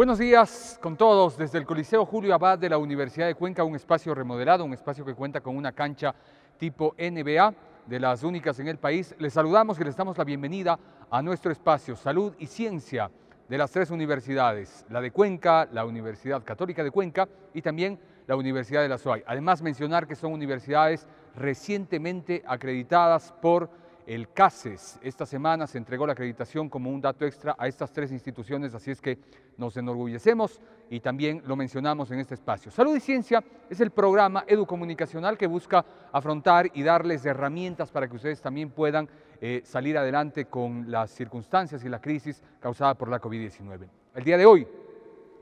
Buenos 0.00 0.18
días 0.18 0.78
con 0.80 0.96
todos 0.96 1.36
desde 1.36 1.58
el 1.58 1.66
Coliseo 1.66 2.06
Julio 2.06 2.34
Abad 2.34 2.58
de 2.58 2.70
la 2.70 2.78
Universidad 2.78 3.26
de 3.26 3.34
Cuenca, 3.34 3.64
un 3.64 3.76
espacio 3.76 4.14
remodelado, 4.14 4.64
un 4.64 4.72
espacio 4.72 5.04
que 5.04 5.12
cuenta 5.12 5.42
con 5.42 5.54
una 5.54 5.72
cancha 5.72 6.14
tipo 6.56 6.94
NBA, 6.98 7.54
de 7.84 8.00
las 8.00 8.22
únicas 8.22 8.58
en 8.60 8.68
el 8.68 8.78
país. 8.78 9.14
Les 9.18 9.34
saludamos 9.34 9.78
y 9.78 9.84
les 9.84 9.94
damos 9.94 10.16
la 10.16 10.24
bienvenida 10.24 10.78
a 11.10 11.20
nuestro 11.20 11.52
espacio 11.52 11.96
Salud 11.96 12.32
y 12.38 12.46
Ciencia 12.46 13.10
de 13.46 13.58
las 13.58 13.72
tres 13.72 13.90
universidades, 13.90 14.86
la 14.88 15.02
de 15.02 15.10
Cuenca, 15.10 15.68
la 15.70 15.84
Universidad 15.84 16.42
Católica 16.44 16.82
de 16.82 16.90
Cuenca 16.90 17.28
y 17.52 17.60
también 17.60 18.00
la 18.26 18.36
Universidad 18.36 18.80
de 18.80 18.88
la 18.88 18.96
SUAY. 18.96 19.22
Además 19.26 19.60
mencionar 19.60 20.06
que 20.06 20.16
son 20.16 20.32
universidades 20.32 21.06
recientemente 21.36 22.42
acreditadas 22.46 23.34
por 23.42 23.68
el 24.10 24.32
CACES. 24.32 24.98
Esta 25.02 25.24
semana 25.24 25.68
se 25.68 25.78
entregó 25.78 26.04
la 26.04 26.14
acreditación 26.14 26.68
como 26.68 26.90
un 26.90 27.00
dato 27.00 27.24
extra 27.24 27.54
a 27.56 27.68
estas 27.68 27.92
tres 27.92 28.10
instituciones, 28.10 28.74
así 28.74 28.90
es 28.90 29.00
que 29.00 29.20
nos 29.56 29.76
enorgullecemos 29.76 30.60
y 30.90 30.98
también 30.98 31.44
lo 31.46 31.54
mencionamos 31.54 32.10
en 32.10 32.18
este 32.18 32.34
espacio. 32.34 32.72
Salud 32.72 32.96
y 32.96 32.98
Ciencia 32.98 33.44
es 33.68 33.80
el 33.80 33.92
programa 33.92 34.42
educomunicacional 34.48 35.38
que 35.38 35.46
busca 35.46 35.84
afrontar 36.10 36.72
y 36.74 36.82
darles 36.82 37.24
herramientas 37.24 37.92
para 37.92 38.08
que 38.08 38.16
ustedes 38.16 38.40
también 38.40 38.70
puedan 38.70 39.08
eh, 39.40 39.62
salir 39.64 39.96
adelante 39.96 40.46
con 40.46 40.90
las 40.90 41.12
circunstancias 41.12 41.84
y 41.84 41.88
la 41.88 42.00
crisis 42.00 42.42
causada 42.58 42.94
por 42.94 43.08
la 43.08 43.20
COVID-19. 43.20 43.86
El 44.16 44.24
día 44.24 44.36
de 44.36 44.44
hoy, 44.44 44.66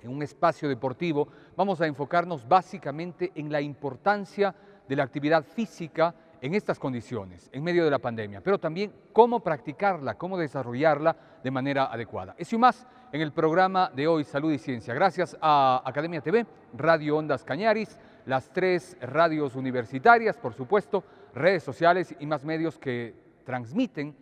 en 0.02 0.10
un 0.10 0.22
espacio 0.22 0.68
deportivo, 0.68 1.26
vamos 1.56 1.80
a 1.80 1.86
enfocarnos 1.86 2.46
básicamente 2.46 3.32
en 3.34 3.50
la 3.50 3.62
importancia 3.62 4.54
de 4.86 4.94
la 4.94 5.04
actividad 5.04 5.42
física 5.42 6.14
en 6.40 6.54
estas 6.54 6.78
condiciones, 6.78 7.48
en 7.52 7.62
medio 7.62 7.84
de 7.84 7.90
la 7.90 7.98
pandemia, 7.98 8.40
pero 8.40 8.58
también 8.58 8.92
cómo 9.12 9.40
practicarla, 9.40 10.16
cómo 10.16 10.38
desarrollarla 10.38 11.16
de 11.42 11.50
manera 11.50 11.86
adecuada. 11.86 12.34
Eso 12.38 12.56
y 12.56 12.58
más 12.58 12.86
en 13.12 13.20
el 13.20 13.32
programa 13.32 13.90
de 13.94 14.06
hoy, 14.06 14.24
Salud 14.24 14.52
y 14.52 14.58
Ciencia. 14.58 14.94
Gracias 14.94 15.36
a 15.40 15.82
Academia 15.84 16.20
TV, 16.20 16.46
Radio 16.74 17.16
Ondas 17.16 17.44
Cañaris, 17.44 17.98
las 18.26 18.52
tres 18.52 18.96
radios 19.00 19.56
universitarias, 19.56 20.36
por 20.36 20.54
supuesto, 20.54 21.04
redes 21.34 21.62
sociales 21.62 22.14
y 22.18 22.26
más 22.26 22.44
medios 22.44 22.78
que 22.78 23.14
transmiten 23.44 24.14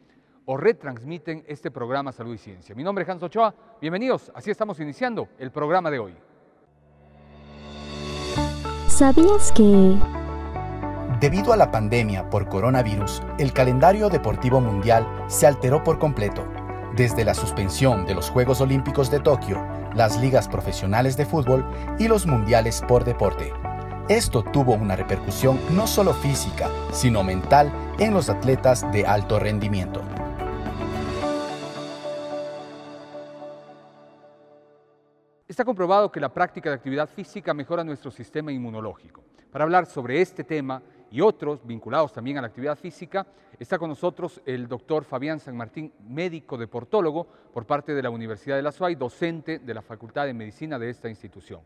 o 0.44 0.56
retransmiten 0.56 1.44
este 1.48 1.70
programa 1.70 2.12
Salud 2.12 2.34
y 2.34 2.39
Ciencia. 2.39 2.75
Mi 2.75 2.84
nombre 2.84 3.03
es 3.03 3.09
Hans 3.09 3.22
Ochoa, 3.22 3.53
bienvenidos, 3.81 4.31
así 4.34 4.50
estamos 4.50 4.78
iniciando 4.81 5.28
el 5.39 5.50
programa 5.50 5.91
de 5.91 5.98
hoy. 5.98 6.14
¿Sabías 8.87 9.53
que... 9.53 10.16
Debido 11.20 11.55
a 11.55 11.56
la 11.56 11.70
pandemia 11.70 12.28
por 12.28 12.47
coronavirus, 12.47 13.22
el 13.39 13.55
calendario 13.55 14.11
deportivo 14.11 14.61
mundial 14.61 15.06
se 15.28 15.47
alteró 15.47 15.83
por 15.83 15.98
completo. 15.98 16.47
Desde 16.95 17.25
la 17.25 17.33
suspensión 17.33 18.05
de 18.05 18.14
los 18.14 18.28
Juegos 18.28 18.61
Olímpicos 18.61 19.11
de 19.11 19.20
Tokio, 19.20 19.67
las 19.94 20.20
ligas 20.20 20.47
profesionales 20.47 21.17
de 21.17 21.25
fútbol 21.25 21.64
y 21.98 22.06
los 22.06 22.27
mundiales 22.27 22.83
por 22.87 23.05
deporte. 23.05 23.50
Esto 24.11 24.42
tuvo 24.42 24.75
una 24.75 24.94
repercusión 24.94 25.59
no 25.71 25.87
solo 25.87 26.12
física, 26.12 26.69
sino 26.93 27.25
mental 27.25 27.72
en 27.98 28.12
los 28.12 28.28
atletas 28.28 28.84
de 28.93 29.06
alto 29.06 29.38
rendimiento. 29.38 30.03
Está 35.48 35.65
comprobado 35.65 36.12
que 36.12 36.21
la 36.21 36.28
práctica 36.28 36.69
de 36.69 36.77
actividad 36.77 37.09
física 37.09 37.54
mejora 37.54 37.83
nuestro 37.83 38.10
sistema 38.10 38.53
inmunológico. 38.53 39.25
Para 39.50 39.65
hablar 39.65 39.87
sobre 39.87 40.21
este 40.21 40.44
tema 40.44 40.83
y 41.11 41.21
otros 41.21 41.67
vinculados 41.67 42.12
también 42.12 42.39
a 42.39 42.41
la 42.41 42.49
actividad 42.49 42.77
física, 42.77 43.27
está 43.59 43.78
con 43.78 43.89
nosotros 43.89 44.41
el 44.44 44.69
doctor 44.69 45.05
Fabián 45.05 45.41
San 45.41 45.56
Martín, 45.56 45.93
médico 46.09 46.59
deportólogo 46.59 47.27
por 47.53 47.67
parte 47.67 47.94
de 47.94 48.03
la 48.03 48.11
Universidad 48.11 48.56
de 48.56 48.62
la 48.62 48.72
SUAY, 48.72 48.94
docente 48.97 49.59
de 49.59 49.75
la 49.75 49.83
Facultad 49.83 50.27
de 50.27 50.34
Medicina 50.34 50.78
de 50.78 50.91
esta 50.91 51.09
institución. 51.09 51.61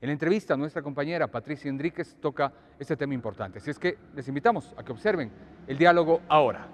En 0.00 0.08
la 0.08 0.12
entrevista, 0.12 0.56
nuestra 0.56 0.82
compañera 0.82 1.28
Patricia 1.28 1.68
Enríquez 1.68 2.16
toca 2.20 2.52
este 2.78 2.96
tema 2.96 3.14
importante. 3.14 3.58
Así 3.58 3.70
es 3.70 3.78
que 3.78 3.96
les 4.14 4.28
invitamos 4.28 4.74
a 4.76 4.84
que 4.84 4.92
observen 4.92 5.30
el 5.66 5.78
diálogo 5.78 6.20
ahora. 6.28 6.68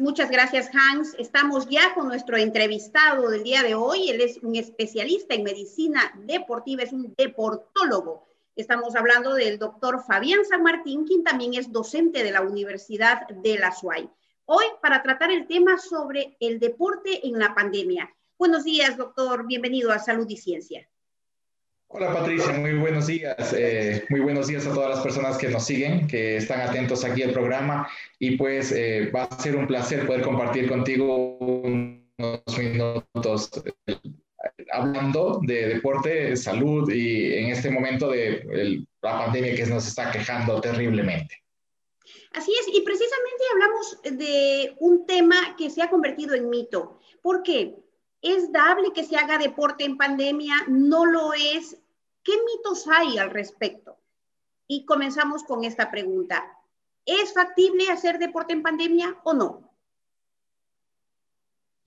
Muchas 0.00 0.28
gracias, 0.28 0.70
Hans. 0.74 1.14
Estamos 1.18 1.68
ya 1.68 1.94
con 1.94 2.08
nuestro 2.08 2.36
entrevistado 2.36 3.30
del 3.30 3.44
día 3.44 3.62
de 3.62 3.76
hoy. 3.76 4.10
Él 4.10 4.20
es 4.20 4.38
un 4.42 4.56
especialista 4.56 5.34
en 5.34 5.44
medicina 5.44 6.12
deportiva, 6.26 6.82
es 6.82 6.92
un 6.92 7.14
deportólogo. 7.16 8.26
Estamos 8.56 8.96
hablando 8.96 9.34
del 9.34 9.58
doctor 9.58 10.02
Fabián 10.04 10.44
San 10.44 10.64
Martín, 10.64 11.06
quien 11.06 11.22
también 11.22 11.54
es 11.54 11.70
docente 11.70 12.24
de 12.24 12.32
la 12.32 12.42
Universidad 12.42 13.28
de 13.28 13.56
la 13.56 13.70
SUAY. 13.70 14.10
Hoy 14.46 14.64
para 14.82 15.00
tratar 15.02 15.30
el 15.30 15.46
tema 15.46 15.78
sobre 15.78 16.36
el 16.40 16.58
deporte 16.58 17.26
en 17.26 17.38
la 17.38 17.54
pandemia. 17.54 18.12
Buenos 18.36 18.64
días, 18.64 18.96
doctor. 18.96 19.46
Bienvenido 19.46 19.92
a 19.92 20.00
Salud 20.00 20.26
y 20.28 20.36
Ciencia. 20.36 20.88
Hola 21.96 22.12
Patricia, 22.12 22.52
muy 22.54 22.72
buenos 22.72 23.06
días. 23.06 23.54
Eh, 23.56 24.04
muy 24.08 24.18
buenos 24.18 24.48
días 24.48 24.66
a 24.66 24.74
todas 24.74 24.90
las 24.90 25.00
personas 25.00 25.38
que 25.38 25.48
nos 25.48 25.64
siguen, 25.64 26.08
que 26.08 26.38
están 26.38 26.60
atentos 26.60 27.04
aquí 27.04 27.22
al 27.22 27.30
programa 27.30 27.88
y 28.18 28.36
pues 28.36 28.72
eh, 28.72 29.12
va 29.14 29.22
a 29.22 29.38
ser 29.40 29.54
un 29.54 29.68
placer 29.68 30.04
poder 30.04 30.22
compartir 30.22 30.68
contigo 30.68 31.38
unos 31.38 32.58
minutos 32.58 33.62
eh, 33.86 33.96
hablando 34.72 35.38
de 35.44 35.68
deporte, 35.68 36.34
salud 36.34 36.90
y 36.90 37.32
en 37.32 37.50
este 37.50 37.70
momento 37.70 38.10
de 38.10 38.84
la 39.00 39.26
pandemia 39.26 39.54
que 39.54 39.66
nos 39.66 39.86
está 39.86 40.10
quejando 40.10 40.60
terriblemente. 40.60 41.44
Así 42.32 42.52
es, 42.60 42.66
y 42.74 42.80
precisamente 42.80 43.44
hablamos 43.52 44.02
de 44.02 44.74
un 44.80 45.06
tema 45.06 45.54
que 45.56 45.70
se 45.70 45.80
ha 45.80 45.88
convertido 45.88 46.34
en 46.34 46.50
mito. 46.50 46.98
¿Por 47.22 47.44
qué? 47.44 47.76
¿Es 48.20 48.50
dable 48.50 48.88
que 48.92 49.04
se 49.04 49.16
haga 49.16 49.38
deporte 49.38 49.84
en 49.84 49.96
pandemia? 49.96 50.56
¿No 50.66 51.04
lo 51.06 51.32
es? 51.34 51.76
¿Qué 52.24 52.32
mitos 52.32 52.88
hay 52.88 53.18
al 53.18 53.30
respecto? 53.30 53.98
Y 54.66 54.86
comenzamos 54.86 55.44
con 55.44 55.64
esta 55.64 55.90
pregunta. 55.90 56.42
¿Es 57.04 57.34
factible 57.34 57.90
hacer 57.90 58.18
deporte 58.18 58.54
en 58.54 58.62
pandemia 58.62 59.18
o 59.24 59.34
no? 59.34 59.70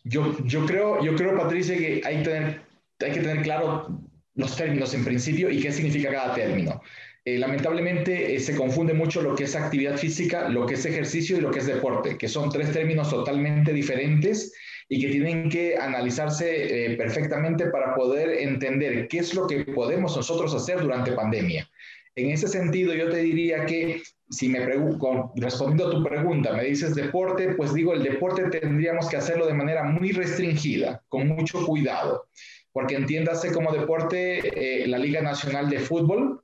Yo, 0.03 0.37
yo, 0.45 0.65
creo, 0.65 1.03
yo 1.03 1.15
creo, 1.15 1.35
Patricia, 1.35 1.75
que 1.75 2.01
hay, 2.05 2.17
hay 2.17 3.11
que 3.11 3.19
tener 3.19 3.41
claro 3.41 3.99
los 4.35 4.55
términos 4.55 4.93
en 4.93 5.03
principio 5.03 5.49
y 5.49 5.59
qué 5.59 5.71
significa 5.71 6.11
cada 6.11 6.35
término. 6.35 6.81
Eh, 7.25 7.37
lamentablemente 7.39 8.35
eh, 8.35 8.39
se 8.39 8.55
confunde 8.55 8.93
mucho 8.93 9.21
lo 9.21 9.35
que 9.35 9.43
es 9.43 9.55
actividad 9.55 9.97
física, 9.97 10.47
lo 10.47 10.65
que 10.65 10.75
es 10.75 10.85
ejercicio 10.85 11.37
y 11.37 11.41
lo 11.41 11.51
que 11.51 11.59
es 11.59 11.65
deporte, 11.65 12.17
que 12.17 12.29
son 12.29 12.49
tres 12.49 12.71
términos 12.71 13.09
totalmente 13.09 13.73
diferentes 13.73 14.53
y 14.89 15.01
que 15.01 15.09
tienen 15.09 15.49
que 15.49 15.77
analizarse 15.77 16.85
eh, 16.85 16.97
perfectamente 16.97 17.67
para 17.67 17.93
poder 17.95 18.29
entender 18.41 19.07
qué 19.07 19.19
es 19.19 19.33
lo 19.33 19.47
que 19.47 19.65
podemos 19.65 20.15
nosotros 20.15 20.53
hacer 20.53 20.81
durante 20.81 21.11
pandemia. 21.11 21.69
En 22.15 22.31
ese 22.31 22.47
sentido, 22.47 22.93
yo 22.93 23.09
te 23.09 23.17
diría 23.17 23.65
que 23.65 24.01
si 24.29 24.49
me 24.49 24.61
pregunto, 24.61 25.31
respondiendo 25.35 25.87
a 25.87 25.91
tu 25.91 26.03
pregunta, 26.03 26.53
me 26.53 26.63
dices 26.63 26.95
deporte, 26.95 27.53
pues 27.55 27.73
digo, 27.73 27.93
el 27.93 28.03
deporte 28.03 28.49
tendríamos 28.49 29.07
que 29.07 29.17
hacerlo 29.17 29.45
de 29.45 29.53
manera 29.53 29.83
muy 29.83 30.12
restringida, 30.12 31.03
con 31.09 31.27
mucho 31.27 31.65
cuidado, 31.65 32.27
porque 32.71 32.95
entiéndase 32.95 33.51
como 33.51 33.71
deporte 33.71 34.83
eh, 34.83 34.88
la 34.88 34.97
Liga 34.97 35.21
Nacional 35.21 35.69
de 35.69 35.79
Fútbol, 35.79 36.41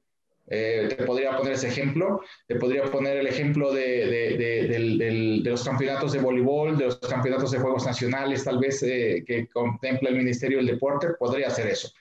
eh, 0.48 0.90
te 0.90 1.04
podría 1.06 1.38
poner 1.38 1.54
ese 1.54 1.70
ejemplo, 1.70 2.22
te 2.48 2.56
podría 2.56 2.84
poner 2.86 3.18
el 3.18 3.28
ejemplo 3.28 3.72
de, 3.72 4.08
de, 4.36 5.50
los 5.50 5.64
campeonatos 5.64 6.12
de 6.12 6.20
voleibol, 6.20 6.78
de 6.78 6.86
los 6.86 6.98
campeonatos 7.00 7.52
de 7.52 7.60
Juegos 7.60 7.86
Nacionales, 7.86 8.44
tal 8.44 8.60
vez 8.60 8.84
eh, 8.84 9.24
que 9.26 9.48
contempla 9.48 10.10
el 10.10 10.18
Ministerio 10.18 10.58
del 10.58 10.68
Deporte, 10.68 11.10
podría 11.18 11.48
hacer 11.48 11.68
eso. 11.68 11.92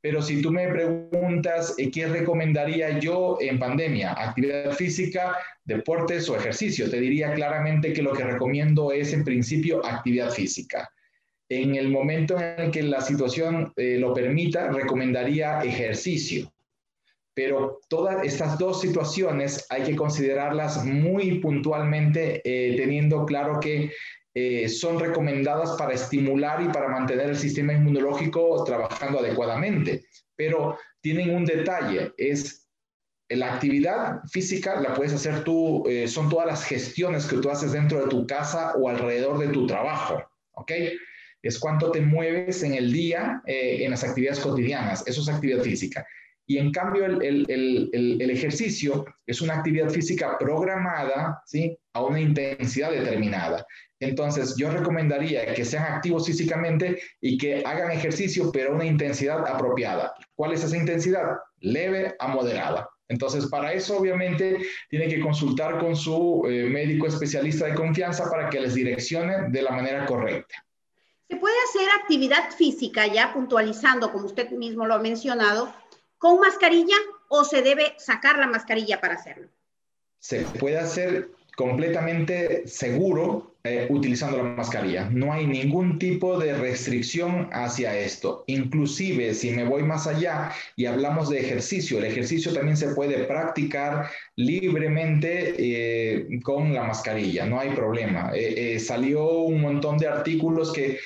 Pero 0.00 0.22
si 0.22 0.40
tú 0.40 0.52
me 0.52 0.68
preguntas 0.68 1.74
eh, 1.76 1.90
qué 1.90 2.06
recomendaría 2.06 3.00
yo 3.00 3.36
en 3.40 3.58
pandemia, 3.58 4.12
actividad 4.12 4.70
física, 4.72 5.36
deportes 5.64 6.28
o 6.28 6.36
ejercicio, 6.36 6.88
te 6.88 7.00
diría 7.00 7.34
claramente 7.34 7.92
que 7.92 8.02
lo 8.02 8.12
que 8.12 8.22
recomiendo 8.22 8.92
es 8.92 9.12
en 9.12 9.24
principio 9.24 9.84
actividad 9.84 10.30
física. 10.30 10.88
En 11.48 11.74
el 11.74 11.88
momento 11.88 12.38
en 12.38 12.66
el 12.66 12.70
que 12.70 12.82
la 12.82 13.00
situación 13.00 13.72
lo 13.74 14.12
permita, 14.12 14.68
recomendaría 14.68 15.62
ejercicio 15.62 16.52
pero 17.38 17.78
todas 17.88 18.24
estas 18.24 18.58
dos 18.58 18.80
situaciones 18.80 19.64
hay 19.70 19.84
que 19.84 19.94
considerarlas 19.94 20.84
muy 20.84 21.38
puntualmente, 21.38 22.42
eh, 22.44 22.76
teniendo 22.76 23.24
claro 23.24 23.60
que 23.60 23.92
eh, 24.34 24.68
son 24.68 24.98
recomendadas 24.98 25.76
para 25.78 25.94
estimular 25.94 26.60
y 26.60 26.66
para 26.66 26.88
mantener 26.88 27.28
el 27.28 27.36
sistema 27.36 27.74
inmunológico 27.74 28.64
trabajando 28.64 29.20
adecuadamente, 29.20 30.02
pero 30.34 30.78
tienen 31.00 31.32
un 31.32 31.44
detalle, 31.44 32.12
es 32.16 32.68
la 33.28 33.54
actividad 33.54 34.18
física 34.32 34.80
la 34.80 34.94
puedes 34.94 35.12
hacer 35.12 35.44
tú, 35.44 35.84
eh, 35.88 36.08
son 36.08 36.28
todas 36.28 36.48
las 36.48 36.64
gestiones 36.64 37.26
que 37.26 37.36
tú 37.36 37.50
haces 37.50 37.70
dentro 37.70 38.00
de 38.00 38.08
tu 38.08 38.26
casa 38.26 38.74
o 38.74 38.88
alrededor 38.88 39.38
de 39.38 39.46
tu 39.50 39.64
trabajo, 39.64 40.28
¿ok? 40.54 40.72
Es 41.40 41.56
cuánto 41.60 41.92
te 41.92 42.00
mueves 42.00 42.64
en 42.64 42.74
el 42.74 42.92
día 42.92 43.42
eh, 43.46 43.84
en 43.84 43.92
las 43.92 44.02
actividades 44.02 44.40
cotidianas, 44.40 45.06
eso 45.06 45.20
es 45.20 45.28
actividad 45.28 45.62
física. 45.62 46.04
Y 46.48 46.56
en 46.56 46.72
cambio 46.72 47.04
el, 47.04 47.22
el, 47.22 47.44
el, 47.92 48.22
el, 48.22 48.30
ejercicio 48.30 49.04
es 49.26 49.42
una 49.42 49.56
actividad 49.56 49.90
física 49.90 50.38
programada, 50.38 51.42
¿sí? 51.44 51.78
A 51.92 52.02
una 52.02 52.18
intensidad 52.20 52.90
determinada. 52.90 53.66
Entonces, 54.00 54.56
yo 54.56 54.70
recomendaría 54.70 55.52
que 55.52 55.66
sean 55.66 55.92
activos 55.92 56.26
físicamente 56.26 57.02
y 57.20 57.36
que 57.36 57.62
hagan 57.66 57.90
ejercicio, 57.90 58.50
pero 58.50 58.72
a 58.72 58.76
una 58.76 58.86
intensidad 58.86 59.46
apropiada. 59.46 60.14
¿Cuál 60.34 60.52
es 60.52 60.64
esa 60.64 60.78
intensidad? 60.78 61.36
Leve 61.60 62.14
a 62.18 62.28
moderada. 62.28 62.88
Entonces, 63.08 63.46
para 63.46 63.74
eso, 63.74 63.98
obviamente, 63.98 64.58
tiene 64.88 65.08
que 65.08 65.20
consultar 65.20 65.78
con 65.78 65.94
su 65.96 66.46
eh, 66.48 66.64
médico 66.70 67.08
especialista 67.08 67.66
de 67.66 67.74
confianza 67.74 68.30
para 68.30 68.48
que 68.48 68.60
les 68.60 68.74
direccione 68.74 69.50
de 69.50 69.62
la 69.62 69.72
manera 69.72 70.06
correcta. 70.06 70.64
¿Se 71.28 71.36
puede 71.36 71.56
hacer 71.68 71.88
actividad 72.00 72.50
física, 72.56 73.06
ya 73.06 73.34
puntualizando, 73.34 74.12
como 74.12 74.24
usted 74.24 74.50
mismo 74.52 74.86
lo 74.86 74.94
ha 74.94 74.98
mencionado, 74.98 75.74
con 76.18 76.40
mascarilla 76.40 76.96
o 77.28 77.44
se 77.44 77.62
debe 77.62 77.94
sacar 77.98 78.38
la 78.38 78.46
mascarilla 78.46 79.00
para 79.00 79.14
hacerlo? 79.14 79.48
Se 80.18 80.46
puede 80.46 80.78
hacer 80.78 81.30
completamente 81.58 82.68
seguro 82.68 83.56
eh, 83.64 83.88
utilizando 83.90 84.36
la 84.36 84.44
mascarilla. 84.44 85.10
No 85.10 85.32
hay 85.32 85.44
ningún 85.44 85.98
tipo 85.98 86.38
de 86.38 86.54
restricción 86.56 87.50
hacia 87.52 87.98
esto. 87.98 88.44
Inclusive, 88.46 89.34
si 89.34 89.50
me 89.50 89.64
voy 89.64 89.82
más 89.82 90.06
allá 90.06 90.52
y 90.76 90.86
hablamos 90.86 91.30
de 91.30 91.40
ejercicio, 91.40 91.98
el 91.98 92.04
ejercicio 92.04 92.54
también 92.54 92.76
se 92.76 92.94
puede 92.94 93.24
practicar 93.24 94.08
libremente 94.36 95.56
eh, 95.58 96.28
con 96.44 96.72
la 96.72 96.84
mascarilla, 96.84 97.44
no 97.44 97.58
hay 97.58 97.70
problema. 97.70 98.30
Eh, 98.36 98.78
salió 98.78 99.28
un 99.40 99.60
montón 99.60 99.98
de 99.98 100.06
artículos 100.06 100.72
que 100.72 101.00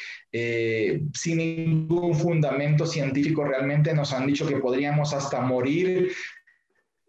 sin 1.14 1.36
ningún 1.36 2.14
fundamento 2.14 2.86
científico 2.86 3.44
realmente 3.44 3.92
nos 3.92 4.14
han 4.14 4.26
dicho 4.26 4.46
que 4.46 4.56
podríamos 4.56 5.12
hasta 5.12 5.40
morir 5.42 6.10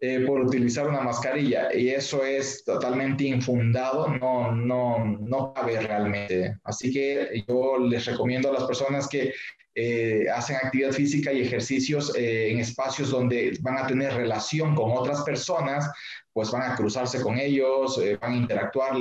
eh, 0.06 0.20
por 0.26 0.38
utilizar 0.42 0.86
una 0.86 1.00
mascarilla 1.00 1.74
y 1.74 1.88
eso 1.88 2.22
es 2.22 2.62
totalmente 2.62 3.24
infundado, 3.24 4.06
no, 4.06 4.52
no, 4.52 5.02
no 5.02 5.54
cabe 5.54 5.80
realmente. 5.80 6.58
Así 6.62 6.92
que 6.92 7.42
yo 7.48 7.78
les 7.78 8.04
recomiendo 8.04 8.50
a 8.50 8.52
las 8.52 8.64
personas 8.64 9.08
que 9.08 9.32
eh, 9.74 10.26
hacen 10.28 10.56
actividad 10.56 10.92
física 10.92 11.32
y 11.32 11.40
ejercicios 11.40 12.14
eh, 12.16 12.50
en 12.50 12.58
espacios 12.58 13.12
donde 13.12 13.56
van 13.62 13.78
a 13.78 13.86
tener 13.86 14.12
relación 14.12 14.74
con 14.74 14.90
otras 14.90 15.22
personas, 15.22 15.90
pues 16.34 16.50
van 16.50 16.70
a 16.70 16.76
cruzarse 16.76 17.22
con 17.22 17.38
ellos, 17.38 17.98
van 18.20 18.32
a 18.32 18.36
interactuar, 18.36 18.92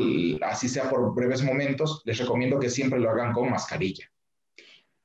así 0.44 0.70
sea 0.70 0.90
por 0.90 1.14
breves 1.14 1.44
momentos, 1.44 2.02
les 2.06 2.18
recomiendo 2.18 2.60
que 2.60 2.70
siempre 2.70 2.98
lo 2.98 3.10
hagan 3.10 3.34
con 3.34 3.50
mascarilla 3.50 4.13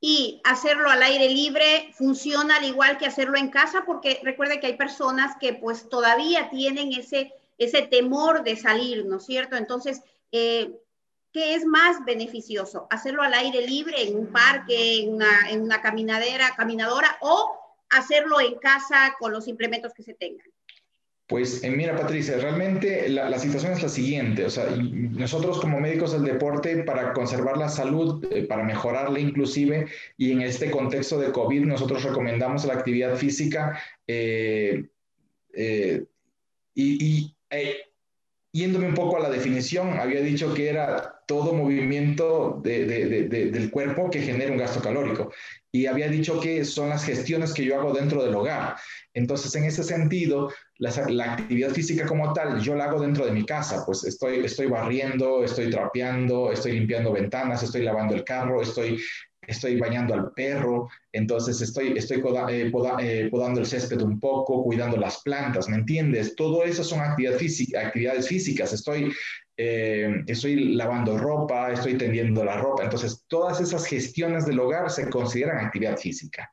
y 0.00 0.40
hacerlo 0.44 0.90
al 0.90 1.02
aire 1.02 1.28
libre 1.28 1.90
funciona 1.92 2.56
al 2.56 2.64
igual 2.64 2.98
que 2.98 3.06
hacerlo 3.06 3.36
en 3.36 3.50
casa, 3.50 3.82
porque 3.84 4.20
recuerde 4.22 4.60
que 4.60 4.68
hay 4.68 4.76
personas 4.76 5.36
que 5.40 5.54
pues 5.54 5.88
todavía 5.88 6.50
tienen 6.50 6.92
ese, 6.92 7.32
ese 7.58 7.82
temor 7.82 8.44
de 8.44 8.56
salir, 8.56 9.04
¿no 9.06 9.16
es 9.16 9.26
cierto? 9.26 9.56
Entonces, 9.56 10.02
eh, 10.30 10.78
¿qué 11.32 11.54
es 11.54 11.64
más 11.64 12.04
beneficioso? 12.04 12.86
¿Hacerlo 12.90 13.22
al 13.22 13.34
aire 13.34 13.66
libre 13.66 14.02
en 14.02 14.16
un 14.16 14.28
parque, 14.28 15.00
en 15.00 15.14
una, 15.14 15.50
en 15.50 15.62
una 15.62 15.82
caminadera, 15.82 16.54
caminadora 16.56 17.18
o 17.20 17.58
hacerlo 17.90 18.40
en 18.40 18.56
casa 18.58 19.16
con 19.18 19.32
los 19.32 19.48
implementos 19.48 19.92
que 19.94 20.04
se 20.04 20.14
tengan? 20.14 20.46
Pues 21.28 21.62
eh, 21.62 21.70
mira, 21.70 21.94
Patricia, 21.94 22.38
realmente 22.38 23.06
la, 23.10 23.38
situación 23.38 23.72
es 23.72 23.82
la 23.82 23.90
siguiente. 23.90 24.46
O 24.46 24.50
sea, 24.50 24.64
nosotros 24.70 25.60
como 25.60 25.78
médicos 25.78 26.12
del 26.12 26.24
deporte, 26.24 26.84
para 26.84 27.12
conservar 27.12 27.58
la 27.58 27.68
salud, 27.68 28.24
eh, 28.32 28.44
para 28.44 28.64
mejorarla 28.64 29.20
inclusive, 29.20 29.88
y 30.16 30.32
en 30.32 30.40
este 30.40 30.70
contexto 30.70 31.20
de 31.20 31.30
COVID, 31.30 31.66
nosotros 31.66 32.02
recomendamos 32.02 32.64
la 32.64 32.72
actividad 32.72 33.14
física 33.16 33.78
eh, 34.06 34.88
y, 36.74 37.34
yéndome 38.50 38.86
un 38.86 38.94
poco 38.94 39.18
a 39.18 39.20
la 39.20 39.28
definición, 39.28 40.00
había 40.00 40.22
dicho 40.22 40.54
que 40.54 40.70
era 40.70 41.20
todo 41.26 41.52
movimiento 41.52 42.58
del 42.64 43.70
cuerpo 43.70 44.08
que 44.08 44.22
genera 44.22 44.50
un 44.50 44.56
gasto 44.56 44.80
calórico. 44.80 45.30
Y 45.78 45.86
había 45.86 46.08
dicho 46.08 46.40
que 46.40 46.64
son 46.64 46.88
las 46.88 47.04
gestiones 47.04 47.54
que 47.54 47.64
yo 47.64 47.78
hago 47.78 47.92
dentro 47.92 48.24
del 48.24 48.34
hogar. 48.34 48.74
Entonces, 49.14 49.54
en 49.54 49.62
ese 49.62 49.84
sentido, 49.84 50.52
la, 50.78 50.90
actividad 51.24 51.70
física 51.70 52.04
como 52.04 52.32
tal, 52.32 52.60
yo 52.60 52.74
la 52.74 52.86
hago 52.86 53.00
dentro 53.00 53.24
de 53.24 53.30
mi 53.30 53.46
casa, 53.46 53.84
pues 53.86 54.02
estoy, 54.02 54.44
estoy 54.44 54.66
barriendo, 54.66 55.44
estoy 55.44 55.70
trapeando, 55.70 56.50
estoy 56.50 56.72
limpiando 56.72 57.12
ventanas, 57.12 57.62
estoy 57.62 57.82
lavando 57.82 58.16
el 58.16 58.24
carro, 58.24 58.60
estoy, 58.60 59.00
estoy 59.46 59.78
bañando 59.78 60.14
al 60.14 60.32
perro, 60.32 60.88
entonces 61.12 61.60
estoy, 61.60 61.96
estoy 61.96 62.24
eh, 62.50 62.72
eh, 63.00 63.28
podando 63.30 63.60
el 63.60 63.66
césped 63.66 64.00
un 64.00 64.18
poco, 64.18 64.64
cuidando 64.64 64.96
las 64.96 65.22
plantas, 65.22 65.68
¿me 65.68 65.76
entiendes? 65.76 66.34
Todo 66.34 66.64
eso 66.64 66.82
son 66.82 66.98
actividad 66.98 67.38
física, 67.38 67.86
actividades 67.86 68.26
físicas, 68.26 68.72
estoy, 68.72 69.12
eh, 69.58 70.22
estoy 70.26 70.74
lavando 70.74 71.18
ropa, 71.18 71.72
estoy 71.72 71.98
tendiendo 71.98 72.44
la 72.44 72.56
ropa, 72.56 72.84
entonces 72.84 73.24
todas 73.26 73.60
esas 73.60 73.84
gestiones 73.84 74.46
del 74.46 74.60
hogar 74.60 74.88
se 74.90 75.10
consideran 75.10 75.64
actividad 75.64 75.98
física. 75.98 76.50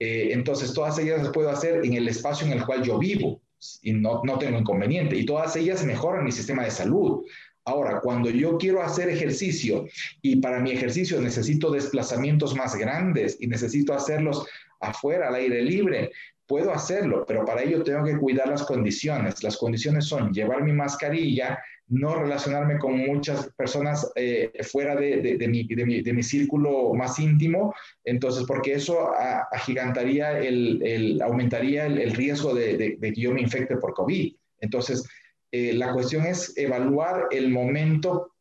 entonces, 0.00 0.74
todas 0.74 0.98
ellas 0.98 1.22
las 1.22 1.32
puedo 1.32 1.50
hacer 1.50 1.84
en 1.84 1.94
el 1.94 2.08
espacio 2.08 2.46
en 2.46 2.52
el 2.52 2.64
cual 2.64 2.82
yo 2.82 2.98
vivo 2.98 3.40
y 3.82 3.92
no, 3.92 4.22
no 4.24 4.38
tengo 4.38 4.58
inconveniente. 4.58 5.16
Y 5.16 5.26
todas 5.26 5.56
ellas 5.56 5.84
mejoran 5.84 6.24
mi 6.24 6.32
sistema 6.32 6.64
de 6.64 6.70
salud. 6.70 7.24
Ahora, 7.64 8.00
cuando 8.00 8.30
yo 8.30 8.56
quiero 8.56 8.82
hacer 8.82 9.08
ejercicio 9.08 9.86
y 10.22 10.36
para 10.36 10.60
mi 10.60 10.70
ejercicio 10.70 11.20
necesito 11.20 11.70
desplazamientos 11.70 12.56
más 12.56 12.74
grandes 12.76 13.36
y 13.40 13.46
necesito 13.46 13.92
hacerlos 13.92 14.46
afuera, 14.80 15.28
al 15.28 15.34
aire 15.34 15.62
libre, 15.62 16.10
puedo 16.48 16.72
hacerlo, 16.72 17.24
pero 17.28 17.44
para 17.44 17.62
ello 17.62 17.84
tengo 17.84 18.02
que 18.02 18.16
cuidar 18.16 18.48
las 18.48 18.64
condiciones. 18.64 19.42
Las 19.44 19.58
condiciones 19.58 20.06
son 20.06 20.32
llevar 20.32 20.62
mi 20.64 20.72
mascarilla, 20.72 21.62
no 21.88 22.14
relacionarme 22.16 22.78
con 22.78 22.96
muchas 22.98 23.50
personas 23.54 24.10
eh, 24.16 24.50
fuera 24.62 24.96
de, 24.96 25.36
de, 25.38 25.48
mi, 25.48 25.64
de, 25.64 26.12
mi, 26.12 26.22
círculo 26.22 26.92
más 26.94 27.18
íntimo, 27.18 27.74
entonces, 28.04 28.44
porque 28.46 28.74
eso 28.74 29.12
agigantaría, 29.52 30.38
el, 30.38 30.82
el, 30.82 31.22
aumentaría 31.22 31.86
el, 31.86 32.12
riesgo 32.12 32.54
de, 32.54 32.98
que 33.00 33.12
yo 33.14 33.32
me 33.32 33.42
infecte 33.42 33.76
por 33.76 33.92
COVID. 33.94 34.34
Entonces, 34.60 35.06
eh, 35.52 35.74
la 35.74 35.92
cuestión 35.92 36.26
es 36.26 36.56
evaluar 36.56 37.28
el 37.30 37.50
momento 37.50 38.32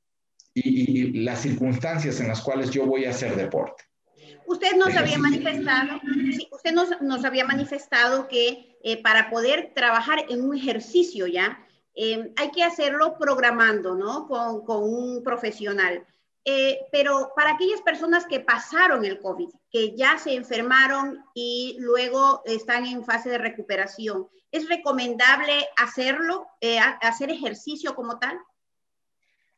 y, 0.54 1.12
las 1.24 1.42
circunstancias 1.42 2.20
en 2.20 2.30
las 2.30 2.42
cuales 2.42 2.72
yo 2.72 2.86
voy 2.86 3.06
a 3.06 3.12
hacer 3.12 3.36
deporte. 3.36 3.84
Usted 4.48 4.76
nos 4.76 4.96
había 4.96 5.20
manifestado, 5.20 6.02
usted 6.52 6.72
nos, 6.72 7.02
nos, 7.02 7.24
había 7.26 7.46
manifestado 7.46 8.28
que 8.28 8.78
eh, 8.84 9.02
para 9.04 9.30
poder 9.30 9.74
trabajar 9.76 10.26
en 10.30 10.44
un 10.44 10.56
ejercicio 10.56 11.28
ya, 11.28 11.68
Em, 12.00 12.32
hay 12.36 12.52
que 12.52 12.64
hacerlo 12.64 13.18
programando, 13.18 13.96
¿no? 13.96 14.28
Con, 14.28 14.84
un 14.84 15.24
profesional. 15.24 16.06
Eh, 16.46 16.80
pero 16.92 17.32
para 17.36 17.54
aquellas 17.54 17.82
personas 17.82 18.28
que 18.28 18.40
pasaron 18.40 19.04
el 19.04 19.20
COVID, 19.20 19.50
que 19.72 19.96
ya 19.96 20.20
se 20.20 20.36
enfermaron 20.36 21.26
y 21.34 21.76
luego 21.80 22.44
están 22.46 22.86
en 22.86 23.04
fase 23.04 23.32
de 23.32 23.40
recuperación, 23.40 24.28
¿es 24.52 24.70
recomendable 24.70 25.68
hacerlo, 25.76 26.48
eh, 26.62 26.78
hacer 26.78 27.32
ejercicio 27.32 27.96
como 27.96 28.20
tal? 28.20 28.38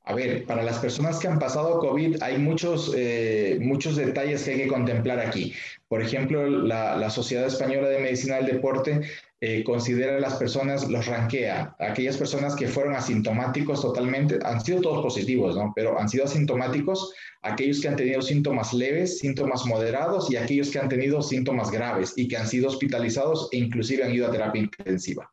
A 0.05 0.15
ver, 0.15 0.45
para 0.45 0.63
las 0.63 0.79
personas 0.79 1.19
que 1.19 1.27
han 1.27 1.39
pasado 1.39 1.79
COVID 1.79 2.23
hay 2.23 2.37
muchos, 2.37 2.93
eh, 2.95 3.57
muchos 3.61 3.95
detalles 3.95 4.43
que 4.43 4.51
hay 4.51 4.57
que 4.57 4.67
contemplar 4.67 5.19
aquí. 5.19 5.53
Por 5.87 6.01
ejemplo, 6.01 6.47
la, 6.47 6.97
la 6.97 7.09
Sociedad 7.09 7.45
Española 7.45 7.89
de 7.89 7.99
Medicina 7.99 8.37
del 8.37 8.47
Deporte 8.47 9.01
eh, 9.41 9.63
considera 9.63 10.17
a 10.17 10.19
las 10.19 10.35
personas, 10.35 10.89
los 10.89 11.05
ranquea. 11.05 11.73
Aquellas 11.79 12.17
personas 12.17 12.57
que 12.57 12.67
fueron 12.67 12.93
asintomáticos 12.93 13.81
totalmente, 13.81 14.37
han 14.43 14.59
sido 14.59 14.81
todos 14.81 15.01
positivos, 15.01 15.55
¿no? 15.55 15.71
Pero 15.73 15.97
han 15.97 16.09
sido 16.09 16.25
asintomáticos, 16.25 17.13
aquellos 17.41 17.79
que 17.79 17.87
han 17.87 17.95
tenido 17.95 18.21
síntomas 18.21 18.73
leves, 18.73 19.19
síntomas 19.19 19.65
moderados 19.65 20.29
y 20.29 20.35
aquellos 20.35 20.71
que 20.71 20.79
han 20.79 20.89
tenido 20.89 21.21
síntomas 21.21 21.71
graves 21.71 22.13
y 22.17 22.27
que 22.27 22.35
han 22.35 22.47
sido 22.47 22.67
hospitalizados 22.67 23.47
e 23.53 23.57
inclusive 23.59 24.03
han 24.03 24.13
ido 24.13 24.27
a 24.27 24.31
terapia 24.31 24.61
intensiva. 24.63 25.31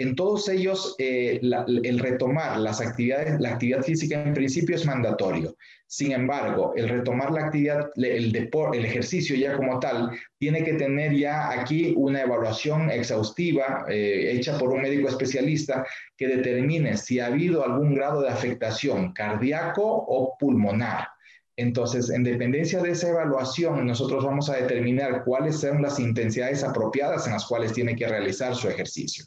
En 0.00 0.14
todos 0.14 0.48
ellos, 0.48 0.94
eh, 0.98 1.40
el 1.42 1.98
retomar 1.98 2.56
las 2.60 2.80
actividades, 2.80 3.40
la 3.40 3.54
actividad 3.54 3.82
física 3.82 4.22
en 4.22 4.32
principio 4.32 4.76
es 4.76 4.86
mandatorio. 4.86 5.56
Sin 5.88 6.12
embargo, 6.12 6.72
el 6.76 6.88
retomar 6.88 7.32
la 7.32 7.46
actividad, 7.46 7.90
el, 7.96 8.30
deporte, 8.30 8.78
el 8.78 8.84
ejercicio 8.84 9.34
ya 9.34 9.56
como 9.56 9.80
tal, 9.80 10.10
tiene 10.38 10.62
que 10.62 10.74
tener 10.74 11.16
ya 11.16 11.50
aquí 11.50 11.94
una 11.96 12.22
evaluación 12.22 12.90
exhaustiva 12.90 13.86
eh, 13.88 14.30
hecha 14.34 14.56
por 14.56 14.68
un 14.68 14.82
médico 14.82 15.08
especialista 15.08 15.84
que 16.16 16.28
determine 16.28 16.96
si 16.96 17.18
ha 17.18 17.26
habido 17.26 17.64
algún 17.64 17.96
grado 17.96 18.22
de 18.22 18.28
afectación 18.28 19.12
cardíaco 19.12 19.82
o 19.82 20.36
pulmonar. 20.38 21.08
Entonces, 21.56 22.08
en 22.10 22.22
dependencia 22.22 22.80
de 22.80 22.92
esa 22.92 23.08
evaluación, 23.08 23.84
nosotros 23.84 24.24
vamos 24.24 24.48
a 24.48 24.54
determinar 24.54 25.24
cuáles 25.24 25.58
son 25.58 25.82
las 25.82 25.98
intensidades 25.98 26.62
apropiadas 26.62 27.26
en 27.26 27.32
las 27.32 27.46
cuales 27.46 27.72
tiene 27.72 27.96
que 27.96 28.06
realizar 28.06 28.54
su 28.54 28.68
ejercicio 28.68 29.24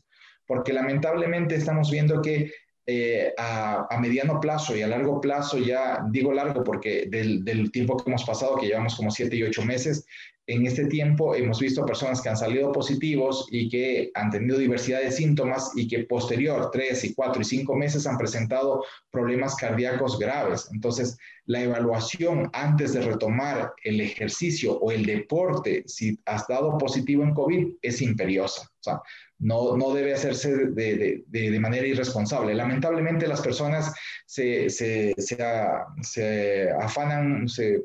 porque 0.52 0.74
lamentablemente 0.74 1.56
estamos 1.56 1.90
viendo 1.90 2.22
que 2.22 2.52
eh, 2.86 3.34
a, 3.38 3.98
mediano 4.02 4.42
plazo 4.42 4.76
y 4.76 4.82
a 4.82 4.88
largo 4.88 5.22
plazo, 5.22 5.58
ya 5.58 6.06
digo 6.10 6.34
largo 6.34 6.62
porque 6.62 7.06
del, 7.10 7.72
tiempo 7.72 7.96
que 7.96 8.10
hemos 8.10 8.26
pasado, 8.26 8.58
que 8.58 8.68
llevamos 8.68 8.98
como 8.98 9.12
siete 9.12 9.38
y 9.38 9.44
ocho 9.44 9.64
meses, 9.64 10.06
en 10.48 10.66
este 10.66 10.86
tiempo 10.86 11.36
hemos 11.36 11.60
visto 11.60 11.86
personas 11.86 12.22
que 12.22 12.30
han 12.30 12.38
salido 12.38 12.72
positivos 12.72 13.48
y 13.52 13.70
que 13.70 14.12
han 14.16 14.32
tenido 14.32 14.58
diversidad 14.58 15.02
de 15.02 15.12
síntomas 15.12 15.72
y 15.76 15.88
que 15.88 16.04
posterior, 16.06 16.70
tres 16.72 17.04
y 17.04 17.14
cuatro 17.14 17.42
y 17.42 17.46
cinco 17.46 17.76
meses 17.76 18.08
han 18.08 18.18
presentado 18.18 18.84
problemas 19.12 19.56
cardíacos 19.56 20.18
graves. 20.18 20.70
Entonces, 20.74 21.18
la 21.46 21.62
evaluación 21.62 22.50
antes 22.54 22.94
de 22.94 23.02
retomar 23.02 23.74
el 23.84 24.02
ejercicio 24.02 24.80
o 24.80 24.92
el 24.92 25.06
deporte, 25.06 25.84
si 25.86 26.20
has 26.26 26.48
dado 26.48 26.78
positivo 26.78 27.24
en 27.24 27.34
COVID, 27.34 27.76
es 27.82 28.02
imperiosa. 28.02 28.64
O 28.64 28.84
sea, 28.84 29.02
no, 29.38 29.78
no 29.78 29.94
debe 29.94 30.14
hacerse 30.14 30.56
de, 30.68 31.24
de, 31.28 31.52
de, 31.52 31.60
manera 31.60 31.86
irresponsable. 31.86 32.56
Lamentablemente 32.56 33.28
las 33.28 33.42
personas 33.42 33.94
se, 34.26 34.70
se, 34.70 35.14
se, 35.18 35.84
se 36.02 36.72
afanan, 36.72 37.48
se 37.48 37.82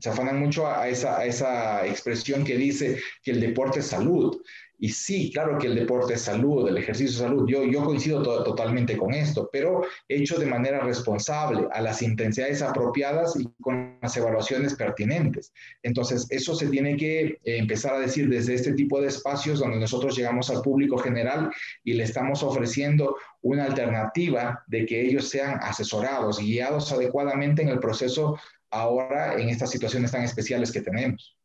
se 0.00 0.08
afanan 0.08 0.38
mucho 0.38 0.66
a 0.66 0.88
esa, 0.88 1.18
a 1.18 1.24
esa 1.24 1.86
expresión 1.86 2.44
que 2.44 2.56
dice 2.56 3.00
que 3.22 3.32
el 3.32 3.40
deporte 3.40 3.80
es 3.80 3.86
salud. 3.86 4.40
Y 4.78 4.90
sí, 4.90 5.30
claro 5.32 5.56
que 5.58 5.68
el 5.68 5.74
deporte 5.74 6.14
es 6.14 6.22
salud, 6.22 6.68
el 6.68 6.76
ejercicio 6.76 7.10
es 7.10 7.16
salud. 7.16 7.48
Yo, 7.48 7.64
yo 7.64 7.82
coincido 7.82 8.22
totalmente 8.42 8.96
con 8.96 9.14
esto, 9.14 9.48
pero 9.50 9.82
hecho 10.06 10.38
de 10.38 10.44
manera 10.44 10.80
responsable, 10.80 11.66
a 11.72 11.80
las 11.80 12.02
intensidades 12.02 12.60
apropiadas 12.60 13.36
y 13.40 13.48
con 13.62 13.98
las 14.02 14.14
evaluaciones 14.18 14.74
pertinentes. 14.74 15.52
Entonces, 15.82 16.26
eso 16.28 16.54
se 16.54 16.68
tiene 16.68 16.96
que 16.96 17.20
eh, 17.22 17.38
empezar 17.44 17.94
a 17.94 18.00
decir 18.00 18.28
desde 18.28 18.52
este 18.52 18.74
tipo 18.74 19.00
de 19.00 19.08
espacios 19.08 19.60
donde 19.60 19.78
nosotros 19.78 20.14
llegamos 20.14 20.50
al 20.50 20.60
público 20.60 20.98
general 20.98 21.50
y 21.82 21.94
le 21.94 22.04
estamos 22.04 22.42
ofreciendo 22.42 23.16
una 23.40 23.64
alternativa 23.64 24.62
de 24.66 24.84
que 24.84 25.00
ellos 25.00 25.30
sean 25.30 25.58
asesorados, 25.62 26.38
guiados 26.38 26.92
adecuadamente 26.92 27.62
en 27.62 27.68
el 27.68 27.78
proceso 27.78 28.38
ahora 28.80 29.34
en 29.34 29.48
estas 29.48 29.70
situaciones 29.70 30.12
tan 30.12 30.22
especiales 30.22 30.70
que 30.70 30.80
tenemos. 30.80 31.36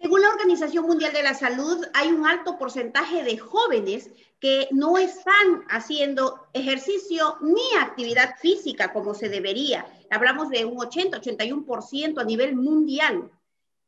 Según 0.00 0.20
la 0.20 0.28
Organización 0.28 0.86
Mundial 0.86 1.12
de 1.12 1.22
la 1.22 1.34
Salud, 1.34 1.84
hay 1.94 2.08
un 2.08 2.26
alto 2.26 2.58
porcentaje 2.58 3.24
de 3.24 3.38
jóvenes 3.38 4.10
que 4.38 4.68
no 4.70 4.98
están 4.98 5.64
haciendo 5.70 6.46
ejercicio 6.52 7.38
ni 7.40 7.76
actividad 7.80 8.36
física 8.38 8.92
como 8.92 9.14
se 9.14 9.28
debería. 9.28 9.86
Hablamos 10.10 10.50
de 10.50 10.64
un 10.64 10.78
80, 10.78 11.20
81% 11.20 12.20
a 12.20 12.24
nivel 12.24 12.54
mundial. 12.54 13.30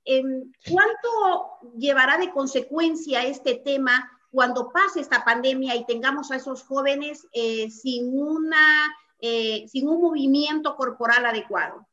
Em, 0.05 0.51
¿Cuánto 0.71 1.59
llevará 1.77 2.17
de 2.17 2.31
consecuencia 2.31 3.25
este 3.25 3.57
tema 3.57 4.11
cuando 4.31 4.71
pase 4.71 5.01
esta 5.01 5.25
pandemia 5.25 5.77
y 5.77 5.85
tengamos 5.85 6.31
a 6.31 6.37
esos 6.37 6.63
jóvenes 6.63 7.27
eh, 7.33 7.71
sin, 7.71 8.19
una, 8.19 8.97
eh, 9.21 9.67
sin 9.69 9.87
un 9.87 10.01
movimiento 10.01 10.75
corporal 10.77 11.27
adecuado? 11.27 11.87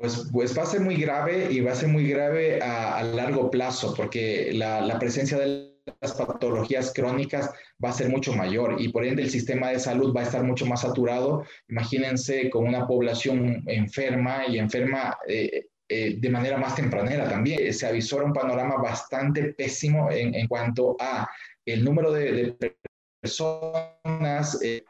Pues, 0.00 0.30
pues 0.32 0.56
va 0.56 0.62
a 0.62 0.66
ser 0.66 0.80
muy 0.80 0.96
grave 0.96 1.52
y 1.52 1.60
va 1.60 1.72
a 1.72 1.74
ser 1.74 1.90
muy 1.90 2.08
grave 2.08 2.58
a, 2.62 3.02
largo 3.02 3.50
plazo 3.50 3.92
porque 3.94 4.50
la, 4.54 4.80
la, 4.80 4.98
presencia 4.98 5.36
de 5.36 5.74
las 6.00 6.14
patologías 6.14 6.90
crónicas 6.94 7.50
va 7.84 7.90
a 7.90 7.92
ser 7.92 8.08
mucho 8.08 8.32
mayor 8.32 8.76
y 8.80 8.88
por 8.88 9.04
ende 9.04 9.20
el 9.20 9.28
sistema 9.28 9.68
de 9.68 9.78
salud 9.78 10.16
va 10.16 10.22
a 10.22 10.24
estar 10.24 10.42
mucho 10.42 10.64
más 10.64 10.80
saturado. 10.80 11.44
Imagínense 11.68 12.48
con 12.48 12.66
una 12.66 12.86
población 12.86 13.62
enferma 13.66 14.46
y 14.48 14.58
enferma 14.58 15.18
eh, 15.28 15.66
eh, 15.90 16.16
de 16.18 16.30
manera 16.30 16.56
más 16.56 16.76
tempranera 16.76 17.28
también. 17.28 17.70
Se 17.74 17.86
avisora 17.86 18.24
un 18.24 18.32
panorama 18.32 18.76
bastante 18.76 19.52
pésimo 19.52 20.10
en, 20.10 20.34
en 20.34 20.48
cuanto 20.48 20.96
a 20.98 21.28
el 21.66 21.84
número 21.84 22.10
de, 22.10 22.54
de 22.58 22.76
personas, 23.20 24.58
eh, 24.62 24.82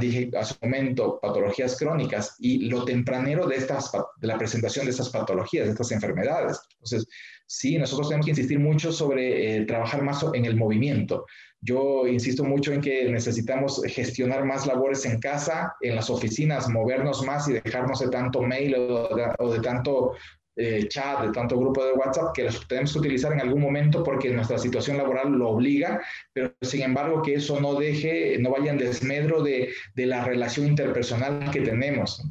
dije 0.00 0.30
a 0.38 0.44
su 0.44 0.54
momento, 0.62 1.18
patologías 1.20 1.76
crónicas 1.76 2.36
y 2.38 2.68
lo 2.68 2.84
tempranero 2.84 3.46
de, 3.46 3.56
estas, 3.56 3.90
de 4.20 4.26
la 4.26 4.38
presentación 4.38 4.84
de 4.84 4.92
estas 4.92 5.10
patologías, 5.10 5.66
de 5.66 5.72
estas 5.72 5.92
enfermedades. 5.92 6.60
Entonces, 6.74 7.06
sí, 7.46 7.76
nosotros 7.78 8.08
tenemos 8.08 8.26
que 8.26 8.32
insistir 8.32 8.58
mucho 8.58 8.92
sobre 8.92 9.56
eh, 9.56 9.64
trabajar 9.66 10.02
más 10.02 10.24
en 10.32 10.44
el 10.44 10.56
movimiento. 10.56 11.26
Yo 11.60 12.06
insisto 12.06 12.44
mucho 12.44 12.72
en 12.72 12.80
que 12.80 13.10
necesitamos 13.10 13.82
gestionar 13.86 14.44
más 14.44 14.66
labores 14.66 15.04
en 15.04 15.18
casa, 15.18 15.74
en 15.80 15.96
las 15.96 16.10
oficinas, 16.10 16.68
movernos 16.68 17.24
más 17.24 17.48
y 17.48 17.54
dejarnos 17.54 18.00
de 18.00 18.08
tanto 18.08 18.42
mail 18.42 18.76
o 18.76 19.50
de 19.50 19.60
tanto 19.60 20.12
eh, 20.56 20.88
chat, 20.88 21.20
de 21.22 21.32
tanto 21.32 21.58
grupo 21.58 21.84
de 21.84 21.92
WhatsApp, 21.92 22.34
que 22.34 22.44
los 22.44 22.66
tenemos 22.66 22.92
que 22.92 22.98
utilizar 22.98 23.32
en 23.32 23.40
algún 23.40 23.60
momento 23.60 24.02
porque 24.02 24.30
nuestra 24.30 24.58
situación 24.58 24.96
laboral 24.96 25.32
lo 25.32 25.50
obliga, 25.50 26.00
pero 26.32 26.54
sin 26.62 26.82
embargo 26.82 27.22
que 27.22 27.34
eso 27.34 27.60
no 27.60 27.74
deje, 27.74 28.38
no 28.38 28.50
vaya 28.50 28.72
en 28.72 28.78
desmedro 28.78 29.42
de, 29.42 29.68
de 29.94 30.06
la 30.06 30.24
relación 30.24 30.66
interpersonal 30.66 31.50
que 31.50 31.60
tenemos. 31.60 32.22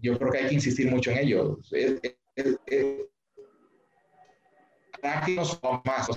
Yo 0.00 0.16
creo 0.18 0.30
que 0.30 0.38
hay 0.38 0.48
que 0.48 0.54
insistir 0.54 0.88
mucho 0.90 1.10
en 1.10 1.18
ello. 1.18 1.58
más. 5.84 6.08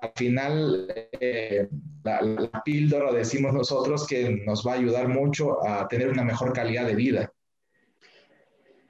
Al 0.00 0.12
final, 0.16 0.86
eh, 1.20 1.68
la, 2.02 2.20
la 2.20 2.62
píldora, 2.62 3.12
decimos 3.12 3.54
nosotros, 3.54 4.06
que 4.06 4.42
nos 4.44 4.66
va 4.66 4.72
a 4.72 4.76
ayudar 4.76 5.08
mucho 5.08 5.66
a 5.66 5.86
tener 5.88 6.08
una 6.08 6.24
mejor 6.24 6.52
calidad 6.52 6.86
de 6.86 6.94
vida. 6.94 7.32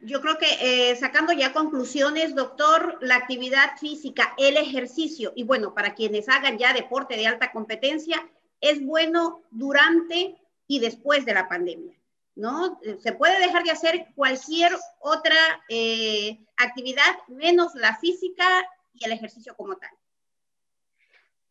Yo 0.04 0.20
creo 0.20 0.36
que 0.36 0.90
eh, 0.90 0.96
sacando 0.96 1.32
ya 1.32 1.54
conclusiones, 1.54 2.34
doctor, 2.34 2.98
la 3.00 3.16
actividad 3.16 3.78
física, 3.78 4.34
el 4.36 4.58
ejercicio, 4.58 5.32
y 5.34 5.44
bueno, 5.44 5.72
para 5.72 5.94
quienes 5.94 6.28
hagan 6.28 6.58
ya 6.58 6.74
deporte 6.74 7.16
de 7.16 7.26
alta 7.26 7.52
competencia, 7.52 8.28
es 8.60 8.84
bueno 8.84 9.42
durante 9.50 10.36
y 10.66 10.78
después 10.80 11.24
de 11.24 11.32
la 11.32 11.48
pandemia, 11.48 11.98
¿no? 12.34 12.78
Se 13.02 13.12
puede 13.12 13.38
dejar 13.38 13.64
de 13.64 13.70
hacer 13.70 14.08
cualquier 14.14 14.72
otra 15.00 15.36
eh, 15.70 16.38
actividad 16.58 17.16
menos 17.28 17.74
la 17.74 17.96
física 17.96 18.44
y 18.92 19.06
el 19.06 19.12
ejercicio 19.12 19.54
como 19.56 19.76
tal. 19.76 19.90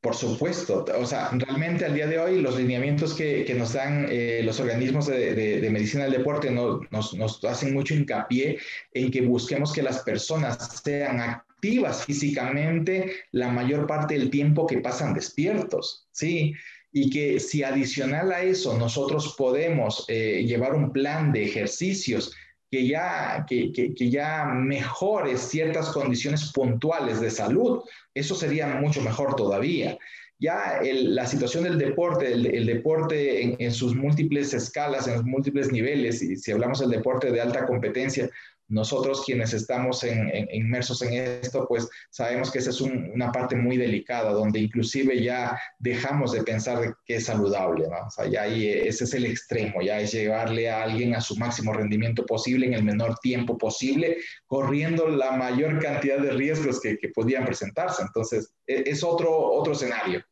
Por 0.04 0.16
supuesto, 0.16 0.84
o 1.00 1.06
sea, 1.06 1.30
realmente 1.32 1.86
al 1.86 1.94
día 1.94 2.08
de 2.08 2.20
hoy 2.20 2.42
los 2.42 2.58
lineamientos 2.58 3.14
que, 3.14 3.46
que 3.46 3.54
nos 3.54 3.72
dan 3.72 4.06
eh, 4.10 4.42
los 4.44 4.60
organismos 4.60 5.08
de, 5.08 5.34
de, 5.34 5.70
medicina 5.70 6.04
del 6.04 6.12
deporte 6.12 6.52
no, 6.52 6.82
nos, 6.92 7.14
nos, 7.14 7.42
hacen 7.46 7.74
mucho 7.74 7.94
hincapié 7.94 8.60
en 8.94 9.10
que 9.10 9.22
busquemos 9.22 9.72
que 9.72 9.82
las 9.82 10.00
personas 10.00 10.82
sean 10.84 11.22
activas 11.22 12.04
físicamente 12.04 13.14
la 13.32 13.48
mayor 13.48 13.88
parte 13.88 14.16
del 14.16 14.30
tiempo 14.30 14.68
que 14.68 14.80
pasan 14.80 15.14
despiertos, 15.14 16.06
¿sí? 16.12 16.54
Y 16.92 17.10
que 17.10 17.40
si 17.40 17.64
adicional 17.64 18.34
a 18.34 18.44
eso 18.44 18.78
nosotros 18.78 19.36
podemos 19.38 20.04
eh, 20.10 20.44
llevar 20.46 20.76
un 20.76 20.92
plan 20.92 21.32
de 21.32 21.46
ejercicios 21.46 22.36
que 22.74 22.88
ya, 22.88 23.46
que, 23.48 23.72
que, 23.72 24.10
ya 24.10 24.46
mejore 24.46 25.38
ciertas 25.38 25.90
condiciones 25.90 26.52
puntuales 26.52 27.22
de 27.22 27.30
salud, 27.30 27.84
eso 28.16 28.34
sería 28.34 28.66
mucho 28.66 29.00
mejor 29.02 29.36
todavía. 29.36 29.96
Ya 30.40 30.82
la 30.82 31.28
situación 31.28 31.66
del 31.66 31.78
deporte, 31.78 32.34
el, 32.34 32.66
deporte 32.66 33.64
en, 33.64 33.72
sus 33.72 33.96
múltiples 33.96 34.56
escalas, 34.56 35.08
en 35.08 35.14
los 35.14 35.24
múltiples 35.24 35.72
niveles, 35.72 36.24
y 36.24 36.36
si 36.36 36.52
hablamos 36.52 36.80
del 36.80 36.90
deporte 36.90 37.30
de 37.30 37.42
alta 37.42 37.68
competencia, 37.68 38.28
nosotros 38.74 39.24
quienes 39.24 39.54
estamos 39.54 40.04
inmersos 40.52 41.02
en 41.04 41.14
esto, 41.14 41.68
pues 41.68 41.88
sabemos 42.10 42.52
que 42.52 42.58
esa 42.58 42.72
es 42.72 42.82
una 42.82 43.32
parte 43.32 43.56
muy 43.56 43.78
delicada, 43.78 44.32
donde 44.32 44.60
inclusive 44.60 45.22
ya 45.22 45.60
dejamos 45.78 46.32
de 46.32 46.44
pensar 46.44 46.96
que 47.06 47.18
es 47.18 47.26
saludable, 47.26 47.88
¿no? 47.88 48.08
O 48.08 48.10
sea, 48.10 48.26
ya 48.26 48.42
ahí 48.44 48.68
ese 48.68 49.04
es 49.04 49.14
el 49.14 49.26
extremo, 49.26 49.82
ya 49.82 50.00
es 50.00 50.12
llevarle 50.12 50.72
a 50.72 50.84
alguien 50.84 51.14
a 51.14 51.22
su 51.22 51.36
máximo 51.36 51.72
rendimiento 51.72 52.26
posible 52.26 52.66
en 52.66 52.74
el 52.74 52.84
menor 52.84 53.20
tiempo 53.20 53.58
posible, 53.60 54.18
corriendo 54.48 55.08
la 55.08 55.32
mayor 55.34 55.80
cantidad 55.80 56.18
de 56.18 56.32
riesgos 56.32 56.82
que, 56.82 56.98
que 56.98 57.10
podían 57.10 57.46
presentarse. 57.46 58.02
Entonces, 58.02 58.54
e, 58.66 58.84
es 58.88 59.04
otro, 59.04 59.32
otro 59.32 59.74
escenario. 59.74 60.24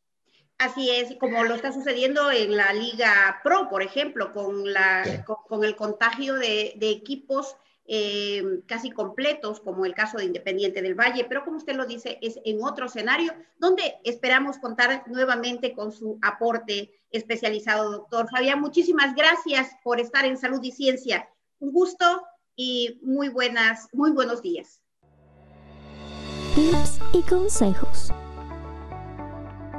Así 0.57 0.89
es, 0.91 1.15
como 1.19 1.43
lo 1.43 1.55
está 1.55 1.71
sucediendo 1.71 2.31
en 2.31 2.55
la 2.55 2.73
Liga 2.73 3.39
Pro, 3.43 3.67
por 3.69 3.81
ejemplo, 3.83 4.31
con, 4.31 4.71
la, 4.71 5.25
con, 5.25 5.63
el 5.63 5.75
contagio 5.75 6.35
de, 6.35 6.73
de 6.77 6.89
equipos 6.89 7.55
eh, 7.93 8.63
casi 8.67 8.89
completos, 8.89 9.59
como 9.59 9.85
el 9.85 9.93
caso 9.93 10.17
de 10.17 10.23
Independiente 10.23 10.81
del 10.81 10.95
Valle, 10.95 11.25
pero 11.27 11.43
como 11.43 11.57
usted 11.57 11.75
lo 11.75 11.85
dice, 11.85 12.19
es 12.21 12.39
en 12.45 12.63
otro 12.63 12.85
escenario 12.85 13.33
donde 13.59 13.95
esperamos 14.05 14.59
contar 14.59 15.03
nuevamente 15.07 15.73
con 15.73 15.91
su 15.91 16.17
aporte 16.21 16.89
especializado, 17.09 17.91
doctor 17.91 18.29
Fabián. 18.29 18.61
Muchísimas 18.61 19.13
gracias 19.13 19.75
por 19.83 19.99
estar 19.99 20.23
en 20.23 20.37
Salud 20.37 20.61
y 20.63 20.71
Ciencia. 20.71 21.27
Un 21.59 21.73
gusto 21.73 22.05
y 22.55 22.97
muy 23.03 23.27
buenas, 23.27 23.89
muy 23.91 24.11
buenos 24.11 24.41
días. 24.41 24.81
Tips 26.55 27.01
y 27.11 27.21
consejos. 27.23 28.13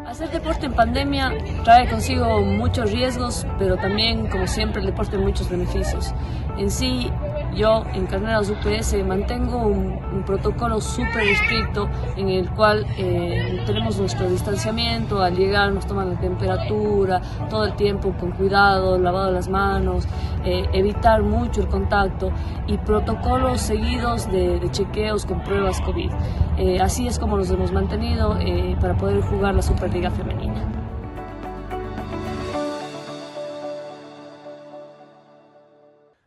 Hacer 0.07 0.31
deporte 0.31 0.67
en 0.67 0.75
pandemia 0.75 1.33
trae 1.65 1.89
consigo 1.89 2.43
muchos 2.43 2.93
riesgos, 2.93 3.47
pero 3.59 3.79
también, 3.79 4.29
como 4.29 4.47
siempre, 4.47 4.81
el 4.83 4.87
deporte 4.89 5.17
muchos 5.17 5.49
beneficios. 5.49 6.13
En 6.59 6.71
sí, 6.71 7.11
yo 7.55 7.85
en 7.95 8.07
Carneras 8.07 8.51
UPS 8.51 9.05
mantengo 9.07 9.59
un, 9.59 10.01
protocolo 10.27 10.81
súper 10.81 11.27
estricto 11.27 11.89
en 12.17 12.29
el 12.29 12.49
cual 12.51 12.87
eh, 12.97 13.63
tenemos 13.67 13.99
nuestro 13.99 14.29
distanciamiento, 14.29 15.21
al 15.21 15.35
llegar 15.35 15.73
nos 15.73 15.87
toman 15.87 16.11
la 16.11 16.21
temperatura, 16.21 17.21
todo 17.51 17.65
el 17.65 17.75
tiempo 17.75 18.15
con 18.19 18.31
cuidado, 18.33 18.99
lavado 18.99 19.33
las 19.33 19.49
manos, 19.49 20.07
eh, 20.45 20.69
evitar 20.73 21.23
mucho 21.23 21.63
el 21.63 21.69
contacto 21.69 22.31
y 22.67 22.79
protocolos 22.79 23.61
seguidos 23.61 24.31
de, 24.31 24.61
chequeos 24.71 25.27
con 25.27 25.43
pruebas 25.43 25.81
COVID. 25.81 26.11
Eh, 26.59 26.81
así 26.81 27.07
es 27.09 27.19
como 27.19 27.37
los 27.37 27.51
hemos 27.51 27.73
mantenido 27.73 28.39
para 28.81 28.97
poder 28.97 29.23
jugar 29.23 29.55
la 29.55 29.63
Superliga 29.63 30.11
Femenina. 30.11 30.82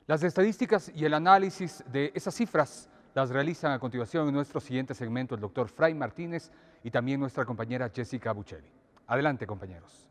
Las 0.08 0.22
estadísticas 0.22 0.92
y 0.94 1.04
el 1.04 1.16
análisis 1.16 1.84
de 1.92 2.12
esas 2.14 2.36
cifras 2.36 2.88
las 3.16 3.32
realizan 3.32 3.72
a 3.72 3.80
continuación 3.80 4.28
en 4.28 4.36
nuestro 4.36 4.60
siguiente 4.60 4.94
segmento 4.94 5.34
el 5.34 5.42
doctor 5.42 5.68
Fray 5.68 5.96
Martínez 5.96 6.52
y 6.84 6.92
también 6.92 7.20
nuestra 7.20 7.44
compañera 7.44 7.90
Jessica 7.90 8.32
Buccelli. 8.32 8.70
Adelante, 9.08 9.48
compañeros. 9.48 10.08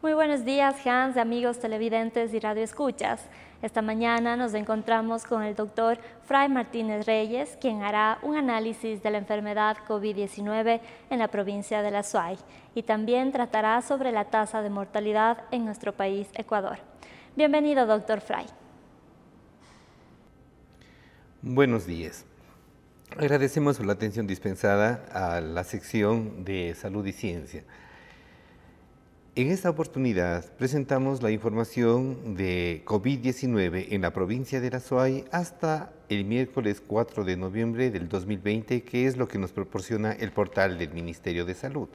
Muy 0.00 0.14
buenos 0.14 0.44
días, 0.44 0.86
Hans, 0.86 1.16
amigos 1.16 1.58
televidentes 1.58 2.32
y 2.32 2.38
radioescuchas. 2.38 3.20
Esta 3.62 3.82
mañana 3.82 4.36
nos 4.36 4.54
encontramos 4.54 5.24
con 5.24 5.42
el 5.42 5.56
doctor 5.56 5.98
Fray 6.24 6.48
Martínez 6.48 7.04
Reyes, 7.04 7.58
quien 7.60 7.82
hará 7.82 8.20
un 8.22 8.36
análisis 8.36 9.02
de 9.02 9.10
la 9.10 9.18
enfermedad 9.18 9.76
COVID-19 9.88 10.80
en 11.10 11.18
la 11.18 11.26
provincia 11.26 11.82
de 11.82 11.90
La 11.90 12.04
Suay 12.04 12.38
y 12.76 12.84
también 12.84 13.32
tratará 13.32 13.82
sobre 13.82 14.12
la 14.12 14.26
tasa 14.26 14.62
de 14.62 14.70
mortalidad 14.70 15.38
en 15.50 15.64
nuestro 15.64 15.92
país, 15.92 16.28
Ecuador. 16.34 16.78
Bienvenido, 17.34 17.84
doctor 17.84 18.20
Fray. 18.20 18.46
Buenos 21.42 21.86
días. 21.86 22.24
Agradecemos 23.16 23.84
la 23.84 23.94
atención 23.94 24.28
dispensada 24.28 25.04
a 25.10 25.40
la 25.40 25.64
sección 25.64 26.44
de 26.44 26.76
Salud 26.76 27.04
y 27.04 27.12
Ciencia. 27.12 27.64
En 29.38 29.52
esta 29.52 29.70
oportunidad 29.70 30.44
presentamos 30.56 31.22
la 31.22 31.30
información 31.30 32.34
de 32.34 32.82
COVID-19 32.84 33.86
en 33.90 34.02
la 34.02 34.12
provincia 34.12 34.60
de 34.60 34.68
La 34.68 34.80
Suay 34.80 35.26
hasta 35.30 35.92
el 36.08 36.24
miércoles 36.24 36.82
4 36.84 37.22
de 37.22 37.36
noviembre 37.36 37.92
del 37.92 38.08
2020, 38.08 38.82
que 38.82 39.06
es 39.06 39.16
lo 39.16 39.28
que 39.28 39.38
nos 39.38 39.52
proporciona 39.52 40.10
el 40.10 40.32
portal 40.32 40.76
del 40.76 40.92
Ministerio 40.92 41.44
de 41.44 41.54
Salud. 41.54 41.88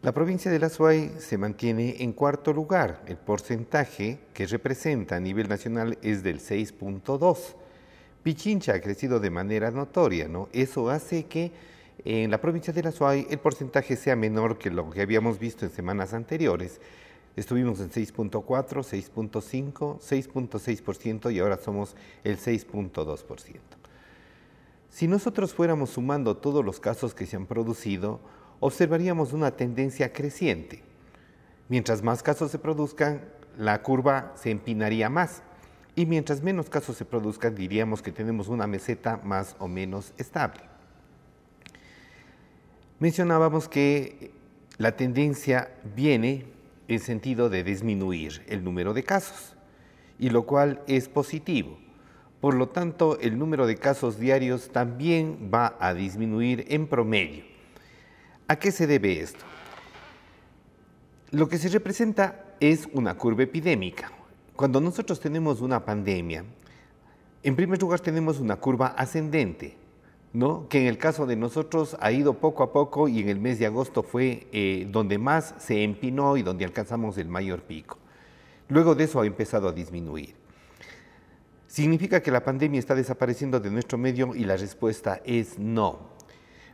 La 0.00 0.12
provincia 0.12 0.50
de 0.50 0.60
La 0.60 0.70
Suay 0.70 1.10
se 1.18 1.36
mantiene 1.36 1.96
en 1.98 2.14
cuarto 2.14 2.54
lugar. 2.54 3.02
El 3.06 3.18
porcentaje 3.18 4.20
que 4.32 4.46
representa 4.46 5.16
a 5.16 5.20
nivel 5.20 5.46
nacional 5.46 5.98
es 6.00 6.22
del 6.22 6.40
6.2. 6.40 7.54
Pichincha 8.22 8.72
ha 8.72 8.80
crecido 8.80 9.20
de 9.20 9.28
manera 9.28 9.70
notoria, 9.70 10.26
¿no? 10.26 10.48
Eso 10.54 10.88
hace 10.88 11.26
que 11.26 11.52
en 12.04 12.30
la 12.30 12.40
provincia 12.40 12.72
de 12.72 12.82
La 12.82 12.92
Suay 12.92 13.26
el 13.30 13.38
porcentaje 13.38 13.96
sea 13.96 14.16
menor 14.16 14.58
que 14.58 14.70
lo 14.70 14.90
que 14.90 15.00
habíamos 15.02 15.38
visto 15.38 15.64
en 15.64 15.70
semanas 15.70 16.12
anteriores. 16.12 16.80
Estuvimos 17.36 17.80
en 17.80 17.90
6.4, 17.90 18.42
6.5, 18.42 20.00
6.6% 20.00 21.32
y 21.32 21.38
ahora 21.38 21.58
somos 21.58 21.96
el 22.24 22.38
6.2%. 22.38 23.60
Si 24.88 25.06
nosotros 25.06 25.52
fuéramos 25.52 25.90
sumando 25.90 26.36
todos 26.38 26.64
los 26.64 26.80
casos 26.80 27.14
que 27.14 27.26
se 27.26 27.36
han 27.36 27.46
producido, 27.46 28.20
observaríamos 28.60 29.32
una 29.32 29.50
tendencia 29.50 30.12
creciente. 30.12 30.82
Mientras 31.68 32.02
más 32.02 32.22
casos 32.22 32.50
se 32.50 32.58
produzcan, 32.58 33.22
la 33.58 33.82
curva 33.82 34.32
se 34.36 34.50
empinaría 34.50 35.10
más. 35.10 35.42
Y 35.94 36.06
mientras 36.06 36.42
menos 36.42 36.70
casos 36.70 36.96
se 36.96 37.04
produzcan, 37.04 37.54
diríamos 37.54 38.02
que 38.02 38.12
tenemos 38.12 38.48
una 38.48 38.66
meseta 38.66 39.20
más 39.24 39.56
o 39.58 39.66
menos 39.66 40.12
estable. 40.16 40.75
Mencionábamos 42.98 43.68
que 43.68 44.30
la 44.78 44.96
tendencia 44.96 45.70
viene 45.94 46.46
en 46.88 47.00
sentido 47.00 47.50
de 47.50 47.62
disminuir 47.62 48.42
el 48.48 48.64
número 48.64 48.94
de 48.94 49.02
casos, 49.02 49.54
y 50.18 50.30
lo 50.30 50.46
cual 50.46 50.80
es 50.86 51.08
positivo. 51.08 51.78
Por 52.40 52.54
lo 52.54 52.68
tanto, 52.68 53.18
el 53.20 53.38
número 53.38 53.66
de 53.66 53.76
casos 53.76 54.18
diarios 54.18 54.70
también 54.70 55.50
va 55.52 55.76
a 55.78 55.92
disminuir 55.92 56.64
en 56.68 56.86
promedio. 56.86 57.44
¿A 58.48 58.56
qué 58.56 58.70
se 58.70 58.86
debe 58.86 59.20
esto? 59.20 59.44
Lo 61.32 61.48
que 61.48 61.58
se 61.58 61.68
representa 61.68 62.54
es 62.60 62.88
una 62.92 63.14
curva 63.14 63.42
epidémica. 63.42 64.10
Cuando 64.54 64.80
nosotros 64.80 65.20
tenemos 65.20 65.60
una 65.60 65.84
pandemia, 65.84 66.44
en 67.42 67.56
primer 67.56 67.78
lugar 67.80 68.00
tenemos 68.00 68.40
una 68.40 68.56
curva 68.56 68.88
ascendente, 68.88 69.76
que 70.68 70.80
en 70.80 70.86
el 70.86 70.98
caso 70.98 71.24
de 71.24 71.36
nosotros 71.36 71.96
ha 72.00 72.12
ido 72.12 72.34
poco 72.34 72.62
a 72.62 72.72
poco 72.72 73.08
y 73.08 73.20
en 73.20 73.28
el 73.28 73.40
mes 73.40 73.58
de 73.58 73.66
agosto 73.66 74.02
fue 74.02 74.46
eh, 74.52 74.86
donde 74.90 75.16
más 75.16 75.54
se 75.58 75.82
empinó 75.82 76.36
y 76.36 76.42
donde 76.42 76.64
alcanzamos 76.64 77.16
el 77.16 77.28
mayor 77.28 77.62
pico. 77.62 77.98
Luego 78.68 78.94
de 78.94 79.04
eso 79.04 79.20
ha 79.20 79.26
empezado 79.26 79.68
a 79.68 79.72
disminuir. 79.72 80.34
¿Significa 81.66 82.22
que 82.22 82.30
la 82.30 82.44
pandemia 82.44 82.78
está 82.78 82.94
desapareciendo 82.94 83.60
de 83.60 83.70
nuestro 83.70 83.98
medio? 83.98 84.34
Y 84.34 84.44
la 84.44 84.56
respuesta 84.56 85.20
es 85.24 85.58
no. 85.58 86.00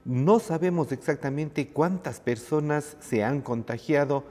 No 0.04 0.40
sabemos 0.40 0.90
exactamente 0.90 1.68
cuántas 1.68 2.20
personas 2.20 2.96
se 3.00 3.22
han 3.22 3.40
contagiado 3.40 4.24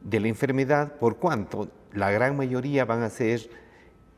de 0.00 0.20
la 0.20 0.28
enfermedad, 0.28 0.96
por 0.98 1.18
cuanto 1.18 1.68
la 1.92 2.10
gran 2.10 2.36
mayoría 2.36 2.84
van 2.84 3.02
a 3.02 3.10
ser 3.10 3.50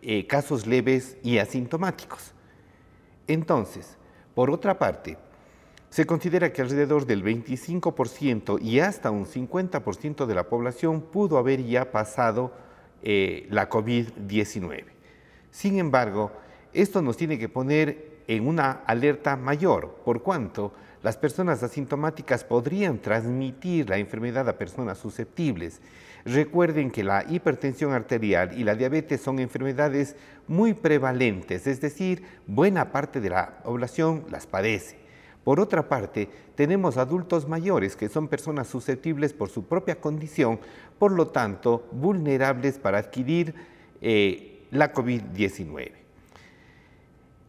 eh, 0.00 0.26
casos 0.26 0.66
leves 0.66 1.16
y 1.22 1.38
asintomáticos. 1.38 2.32
Entonces, 3.26 3.96
por 4.34 4.50
otra 4.50 4.78
parte, 4.78 5.18
se 5.90 6.06
considera 6.06 6.52
que 6.52 6.62
alrededor 6.62 7.04
del 7.04 7.22
25% 7.22 8.60
y 8.62 8.80
hasta 8.80 9.10
un 9.10 9.26
50% 9.26 10.24
de 10.24 10.34
la 10.34 10.48
población 10.48 11.02
pudo 11.02 11.36
haber 11.36 11.62
ya 11.64 11.92
pasado 11.92 12.52
eh, 13.02 13.46
la 13.50 13.68
COVID-19. 13.68 14.84
Sin 15.50 15.78
embargo, 15.78 16.32
esto 16.72 17.02
nos 17.02 17.18
tiene 17.18 17.38
que 17.38 17.50
poner 17.50 18.22
en 18.26 18.46
una 18.46 18.70
alerta 18.86 19.36
mayor, 19.36 19.96
por 20.04 20.22
cuanto 20.22 20.72
las 21.02 21.16
personas 21.16 21.62
asintomáticas 21.62 22.44
podrían 22.44 22.98
transmitir 22.98 23.90
la 23.90 23.98
enfermedad 23.98 24.48
a 24.48 24.56
personas 24.56 24.98
susceptibles. 24.98 25.80
Recuerden 26.24 26.90
que 26.90 27.02
la 27.02 27.24
hipertensión 27.28 27.92
arterial 27.92 28.56
y 28.58 28.64
la 28.64 28.74
diabetes 28.74 29.20
son 29.20 29.38
enfermedades 29.38 30.14
muy 30.46 30.74
prevalentes, 30.74 31.66
es 31.66 31.80
decir, 31.80 32.22
buena 32.46 32.92
parte 32.92 33.20
de 33.20 33.30
la 33.30 33.62
población 33.62 34.24
las 34.30 34.46
padece. 34.46 35.02
Por 35.42 35.58
otra 35.58 35.88
parte, 35.88 36.28
tenemos 36.54 36.96
adultos 36.96 37.48
mayores 37.48 37.96
que 37.96 38.08
son 38.08 38.28
personas 38.28 38.68
susceptibles 38.68 39.32
por 39.32 39.48
su 39.48 39.64
propia 39.64 40.00
condición, 40.00 40.60
por 40.98 41.10
lo 41.10 41.28
tanto, 41.28 41.88
vulnerables 41.90 42.78
para 42.78 42.98
adquirir 42.98 43.54
eh, 44.00 44.64
la 44.70 44.92
COVID-19. 44.92 45.90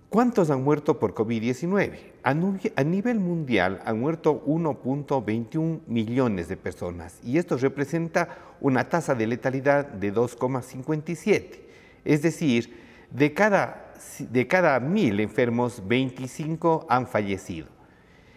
¿Cuántos 0.09 0.49
han 0.49 0.63
muerto 0.63 0.99
por 0.99 1.13
COVID-19? 1.13 2.12
A 2.23 2.33
nivel 2.33 3.19
mundial 3.19 3.81
han 3.83 3.99
muerto 3.99 4.45
1.21 4.45 5.81
millones 5.87 6.47
de 6.47 6.55
personas 6.55 7.19
y 7.21 7.37
esto 7.37 7.57
representa 7.57 8.55
una 8.61 8.87
tasa 8.87 9.13
de 9.13 9.27
letalidad 9.27 9.87
de 9.87 10.13
2,57. 10.13 11.59
Es 12.05 12.21
decir, 12.21 12.73
de 13.11 13.33
cada, 13.33 13.93
de 14.19 14.47
cada 14.47 14.79
mil 14.79 15.19
enfermos, 15.19 15.83
25 15.85 16.85
han 16.87 17.07
fallecido. 17.07 17.67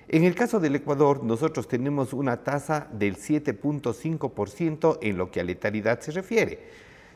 En 0.09 0.25
el 0.25 0.35
caso 0.35 0.59
del 0.59 0.75
Ecuador, 0.75 1.23
nosotros 1.23 1.69
tenemos 1.69 2.13
una 2.13 2.43
tasa 2.43 2.89
del 2.93 3.17
7.5% 3.17 4.99
en 5.01 5.17
lo 5.17 5.31
que 5.31 5.41
a 5.41 5.45
letalidad 5.45 6.01
se 6.01 6.11
refiere. 6.11 6.59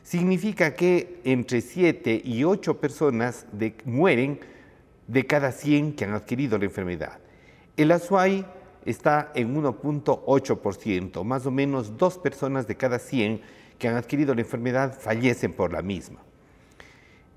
Significa 0.03 0.73
que 0.73 1.19
entre 1.25 1.59
7 1.59 2.21
y 2.23 2.45
8 2.45 2.79
personas 2.79 3.45
mueren 3.85 4.39
de 5.11 5.27
cada 5.27 5.51
100 5.51 5.93
que 5.93 6.05
han 6.05 6.13
adquirido 6.13 6.57
la 6.57 6.65
enfermedad. 6.65 7.19
El 7.75 7.91
Azuay 7.91 8.45
está 8.85 9.31
en 9.35 9.53
1.8%, 9.53 11.23
más 11.25 11.45
o 11.45 11.51
menos 11.51 11.97
dos 11.97 12.17
personas 12.17 12.65
de 12.65 12.77
cada 12.77 12.97
100 12.97 13.41
que 13.77 13.89
han 13.89 13.95
adquirido 13.95 14.33
la 14.33 14.41
enfermedad 14.41 14.97
fallecen 14.97 15.51
por 15.53 15.73
la 15.73 15.81
misma. 15.81 16.21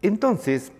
Entonces, 0.02 0.70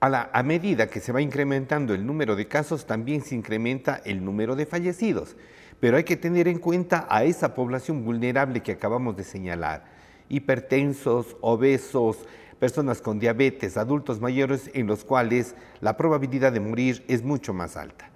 a, 0.00 0.42
medida 0.42 0.88
que 0.88 1.00
se 1.00 1.12
va 1.12 1.22
incrementando 1.22 1.94
el 1.94 2.04
número 2.04 2.36
de 2.36 2.46
casos, 2.46 2.86
también 2.86 3.22
se 3.22 3.34
incrementa 3.34 4.02
el 4.04 4.22
número 4.22 4.56
de 4.56 4.66
fallecidos. 4.66 5.36
Pero 5.80 5.96
hay 5.96 6.04
que 6.04 6.16
tener 6.16 6.48
en 6.48 6.58
cuenta 6.58 7.06
a 7.08 7.24
esa 7.24 7.54
población 7.54 8.04
vulnerable 8.04 8.62
que 8.62 8.72
acabamos 8.72 9.16
de 9.16 9.24
señalar, 9.24 9.86
hipertensos, 10.28 11.36
obesos, 11.40 12.18
personas 12.58 13.00
con 13.00 13.18
diabetes, 13.18 13.76
adultos 13.76 14.20
mayores, 14.20 14.70
en 14.74 14.86
los 14.86 15.04
cuales 15.04 15.54
la 15.80 15.96
probabilidad 15.96 16.52
de 16.52 16.60
morir 16.60 17.04
es 17.08 17.22
mucho 17.22 17.54
más 17.54 17.76
alta. 17.76 18.10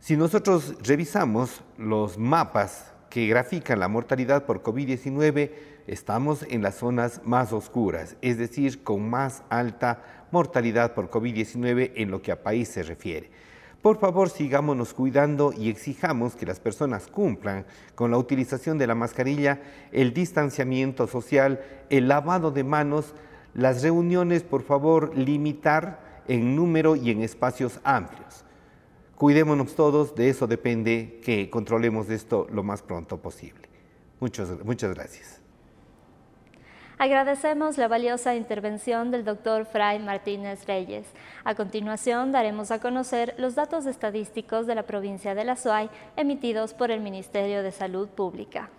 Si 0.00 0.16
nosotros 0.16 0.74
revisamos 0.82 1.62
los 1.78 2.18
mapas 2.18 2.92
que 3.10 3.26
grafican 3.26 3.80
la 3.80 3.88
mortalidad 3.88 4.44
por 4.44 4.62
COVID-19, 4.62 5.50
estamos 5.86 6.44
en 6.48 6.62
las 6.62 6.76
zonas 6.76 7.20
más 7.24 7.52
oscuras, 7.52 8.16
es 8.20 8.38
decir, 8.38 8.82
con 8.82 9.08
más 9.08 9.42
alta 9.48 10.26
mortalidad 10.30 10.94
por 10.94 11.10
COVID-19 11.10 11.92
en 11.94 12.10
lo 12.10 12.20
que 12.22 12.32
a 12.32 12.42
país 12.42 12.68
se 12.68 12.82
refiere. 12.82 13.30
Por 13.82 14.00
favor, 14.00 14.30
sigámonos 14.30 14.94
cuidando 14.94 15.52
y 15.56 15.68
exijamos 15.68 16.34
que 16.34 16.44
las 16.44 16.58
personas 16.58 17.06
cumplan 17.06 17.64
con 17.94 18.10
la 18.10 18.18
utilización 18.18 18.78
de 18.78 18.88
la 18.88 18.96
mascarilla, 18.96 19.60
el 19.92 20.12
distanciamiento 20.12 21.06
social, 21.06 21.60
el 21.88 22.08
lavado 22.08 22.50
de 22.50 22.64
manos, 22.64 23.14
las 23.56 23.82
reuniones, 23.82 24.42
por 24.42 24.62
favor, 24.62 25.16
limitar 25.16 26.22
en 26.28 26.54
número 26.54 26.94
y 26.94 27.10
en 27.10 27.22
espacios 27.22 27.80
amplios. 27.84 28.44
Cuidémonos 29.16 29.74
todos, 29.74 30.14
de 30.14 30.28
eso 30.28 30.46
depende 30.46 31.20
que 31.24 31.48
controlemos 31.48 32.10
esto 32.10 32.46
lo 32.52 32.62
más 32.62 32.82
pronto 32.82 33.16
posible. 33.16 33.68
Muchas, 34.20 34.62
muchas 34.62 34.94
gracias. 34.94 35.40
Agradecemos 36.98 37.78
la 37.78 37.88
valiosa 37.88 38.34
intervención 38.34 39.10
del 39.10 39.24
doctor 39.24 39.64
Fray 39.64 40.00
Martínez 40.00 40.66
Reyes. 40.66 41.06
A 41.44 41.54
continuación 41.54 42.32
daremos 42.32 42.70
a 42.70 42.80
conocer 42.80 43.34
los 43.38 43.54
datos 43.54 43.86
estadísticos 43.86 44.66
de 44.66 44.74
la 44.74 44.82
provincia 44.82 45.34
de 45.34 45.44
La 45.44 45.56
Suay 45.56 45.88
emitidos 46.16 46.74
por 46.74 46.90
el 46.90 47.00
Ministerio 47.00 47.62
de 47.62 47.72
Salud 47.72 48.08
Pública. 48.08 48.70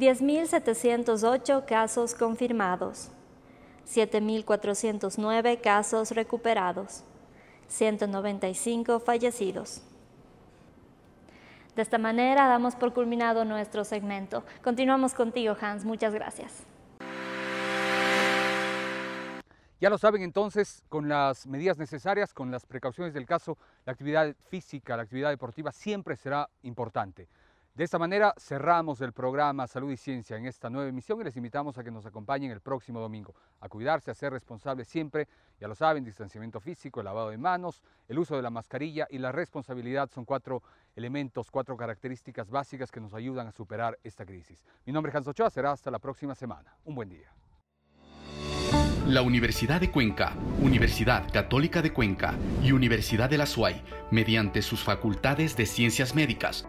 10.708 0.00 1.66
casos 1.66 2.14
confirmados, 2.14 3.10
7.409 3.86 5.60
casos 5.60 6.12
recuperados, 6.12 7.04
195 7.68 8.98
fallecidos. 9.00 9.82
De 11.76 11.82
esta 11.82 11.98
manera 11.98 12.48
damos 12.48 12.76
por 12.76 12.94
culminado 12.94 13.44
nuestro 13.44 13.84
segmento. 13.84 14.42
Continuamos 14.64 15.12
contigo, 15.12 15.54
Hans. 15.60 15.84
Muchas 15.84 16.14
gracias. 16.14 16.64
Ya 19.82 19.90
lo 19.90 19.98
saben 19.98 20.22
entonces, 20.22 20.82
con 20.88 21.10
las 21.10 21.46
medidas 21.46 21.76
necesarias, 21.76 22.32
con 22.32 22.50
las 22.50 22.64
precauciones 22.64 23.12
del 23.12 23.26
caso, 23.26 23.58
la 23.84 23.92
actividad 23.92 24.34
física, 24.48 24.96
la 24.96 25.02
actividad 25.02 25.28
deportiva 25.28 25.72
siempre 25.72 26.16
será 26.16 26.48
importante. 26.62 27.28
De 27.74 27.84
esta 27.84 28.00
manera 28.00 28.34
cerramos 28.36 29.00
el 29.00 29.12
programa 29.12 29.66
Salud 29.68 29.92
y 29.92 29.96
Ciencia 29.96 30.36
en 30.36 30.44
esta 30.44 30.68
nueva 30.68 30.88
emisión 30.88 31.20
y 31.20 31.24
les 31.24 31.36
invitamos 31.36 31.78
a 31.78 31.84
que 31.84 31.90
nos 31.90 32.04
acompañen 32.04 32.50
el 32.50 32.60
próximo 32.60 32.98
domingo. 32.98 33.34
A 33.60 33.68
cuidarse, 33.68 34.10
a 34.10 34.14
ser 34.14 34.32
responsables 34.32 34.88
siempre, 34.88 35.28
ya 35.60 35.68
lo 35.68 35.76
saben, 35.76 36.02
distanciamiento 36.02 36.58
físico, 36.58 37.00
el 37.00 37.04
lavado 37.04 37.30
de 37.30 37.38
manos, 37.38 37.80
el 38.08 38.18
uso 38.18 38.34
de 38.34 38.42
la 38.42 38.50
mascarilla 38.50 39.06
y 39.08 39.18
la 39.18 39.30
responsabilidad 39.30 40.10
son 40.10 40.24
cuatro 40.24 40.62
elementos, 40.96 41.50
cuatro 41.50 41.76
características 41.76 42.50
básicas 42.50 42.90
que 42.90 43.00
nos 43.00 43.14
ayudan 43.14 43.46
a 43.46 43.52
superar 43.52 43.98
esta 44.02 44.26
crisis. 44.26 44.64
Mi 44.84 44.92
nombre 44.92 45.10
es 45.10 45.16
Hans 45.16 45.28
Ochoa, 45.28 45.48
será 45.48 45.70
hasta 45.70 45.92
la 45.92 46.00
próxima 46.00 46.34
semana. 46.34 46.76
Un 46.84 46.96
buen 46.96 47.08
día. 47.08 47.32
La 49.06 49.22
Universidad 49.22 49.80
de 49.80 49.90
Cuenca, 49.90 50.34
Universidad 50.60 51.32
Católica 51.32 51.82
de 51.82 51.92
Cuenca 51.92 52.34
y 52.62 52.72
Universidad 52.72 53.30
de 53.30 53.38
la 53.38 53.46
SUAY, 53.46 53.82
mediante 54.10 54.60
sus 54.60 54.84
facultades 54.84 55.56
de 55.56 55.66
ciencias 55.66 56.14
médicas, 56.14 56.68